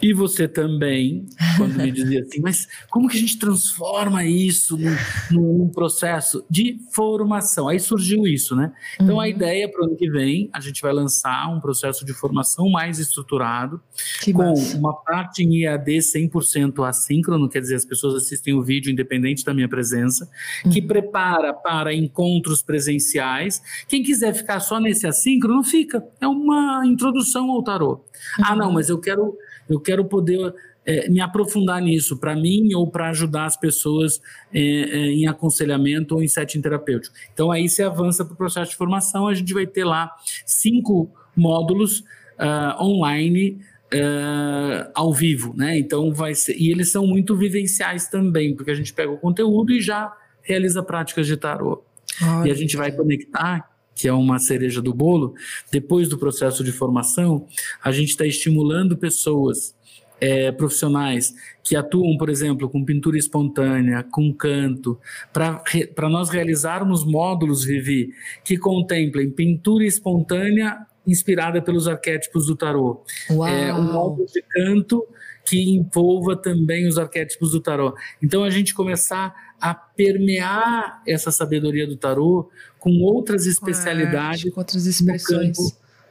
[0.00, 1.26] E você também,
[1.56, 4.96] quando me dizia assim, mas como que a gente transforma isso num,
[5.30, 7.68] num processo de formação?
[7.68, 8.72] Aí surgiu isso, né?
[9.00, 9.20] Então uhum.
[9.20, 12.70] a ideia para o ano que vem, a gente vai lançar um processo de formação
[12.70, 13.80] mais estruturado,
[14.22, 14.76] que com massa.
[14.76, 19.52] uma parte em IAD 100% assíncrono, quer dizer, as pessoas assistem o vídeo independente da
[19.52, 20.28] minha presença,
[20.64, 20.70] uhum.
[20.70, 23.60] que prepara para encontros presenciais.
[23.88, 26.04] Quem quiser ficar só nesse assíncrono, fica.
[26.20, 28.04] É uma introdução ao tarô.
[28.38, 28.44] Uhum.
[28.44, 29.36] Ah, não, mas eu quero
[29.68, 30.54] eu quero poder
[30.88, 34.20] é, me aprofundar nisso, para mim ou para ajudar as pessoas
[34.52, 37.14] é, é, em aconselhamento ou em setting terapêutico.
[37.32, 40.10] Então, aí você avança para o processo de formação, a gente vai ter lá
[40.46, 42.00] cinco módulos
[42.38, 43.60] uh, online
[43.92, 45.78] uh, ao vivo, né?
[45.78, 46.56] Então, vai ser.
[46.56, 50.10] E eles são muito vivenciais também, porque a gente pega o conteúdo e já
[50.40, 51.84] realiza práticas de tarô.
[52.22, 52.48] Olha.
[52.48, 53.68] E a gente vai conectar
[53.98, 55.34] que é uma cereja do bolo,
[55.72, 57.44] depois do processo de formação,
[57.82, 59.74] a gente está estimulando pessoas
[60.20, 61.34] é, profissionais
[61.64, 65.00] que atuam, por exemplo, com pintura espontânea, com canto,
[65.32, 68.10] para nós realizarmos módulos, Vivi,
[68.44, 73.02] que contemplem pintura espontânea inspirada pelos arquétipos do tarô.
[73.30, 73.48] Uau.
[73.48, 75.04] É, um módulo de canto
[75.44, 77.96] que envolva também os arquétipos do tarô.
[78.22, 84.86] Então a gente começar a permear essa sabedoria do tarô com outras especialidades, com outras
[84.86, 85.56] expressões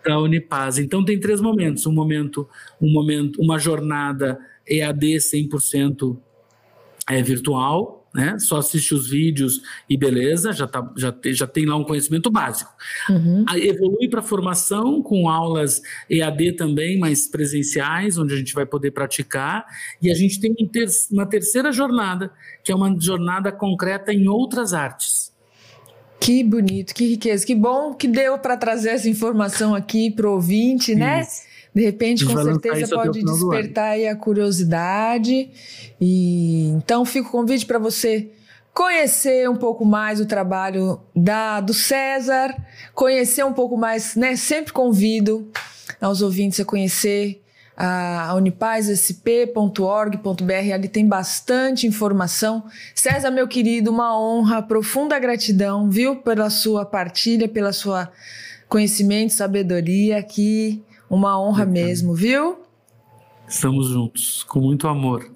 [0.06, 0.78] da Unipaz.
[0.78, 2.48] Então tem três momentos, um momento,
[2.82, 6.18] um momento, uma jornada EAD 100%
[7.10, 8.38] é virtual, né?
[8.40, 12.30] Só assiste os vídeos e beleza, já, tá, já, te, já tem lá um conhecimento
[12.30, 12.72] básico.
[13.10, 13.46] Uhum.
[13.56, 19.66] Evolui para formação com aulas EAD também, mais presenciais, onde a gente vai poder praticar.
[20.02, 20.68] E a gente tem um
[21.12, 22.32] uma terceira jornada,
[22.64, 25.27] que é uma jornada concreta em outras artes.
[26.20, 30.34] Que bonito, que riqueza, que bom que deu para trazer essa informação aqui para o
[30.34, 31.26] ouvinte, né?
[31.74, 35.50] De repente, com certeza, pode despertar aí a curiosidade.
[36.02, 38.32] E então fica o convite para você
[38.74, 42.56] conhecer um pouco mais o trabalho da do César,
[42.94, 44.36] conhecer um pouco mais, né?
[44.36, 45.50] Sempre convido
[46.02, 47.42] aos ouvintes a conhecer
[47.78, 52.64] a unipazsp.org.br, ali tem bastante informação.
[52.96, 58.12] César, meu querido, uma honra, profunda gratidão, viu, pela sua partilha, pela sua
[58.68, 62.60] conhecimento, sabedoria aqui uma honra mesmo, viu?
[63.48, 65.32] Estamos juntos, com muito amor.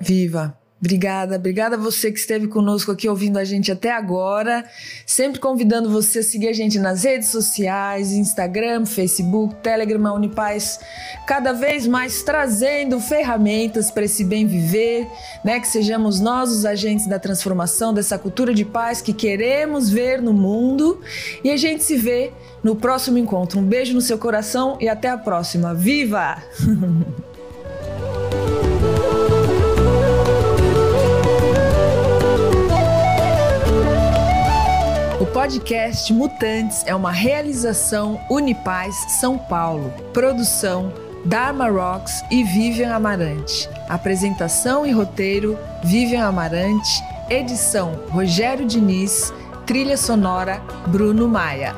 [0.00, 0.56] Viva!
[0.84, 4.62] Obrigada, obrigada a você que esteve conosco aqui ouvindo a gente até agora.
[5.06, 10.78] Sempre convidando você a seguir a gente nas redes sociais, Instagram, Facebook, Telegram, Unipaz,
[11.26, 15.08] cada vez mais trazendo ferramentas para esse bem viver,
[15.42, 15.58] né?
[15.58, 20.34] Que sejamos nós os agentes da transformação dessa cultura de paz que queremos ver no
[20.34, 21.00] mundo.
[21.42, 22.30] E a gente se vê
[22.62, 23.58] no próximo encontro.
[23.58, 25.72] Um beijo no seu coração e até a próxima.
[25.72, 26.42] Viva!
[35.34, 39.92] podcast Mutantes é uma realização Unipaz São Paulo.
[40.12, 43.68] Produção Dharma Rocks e Vivian Amarante.
[43.88, 47.02] Apresentação e roteiro Vivian Amarante.
[47.28, 49.34] Edição Rogério Diniz.
[49.66, 51.74] Trilha sonora Bruno Maia.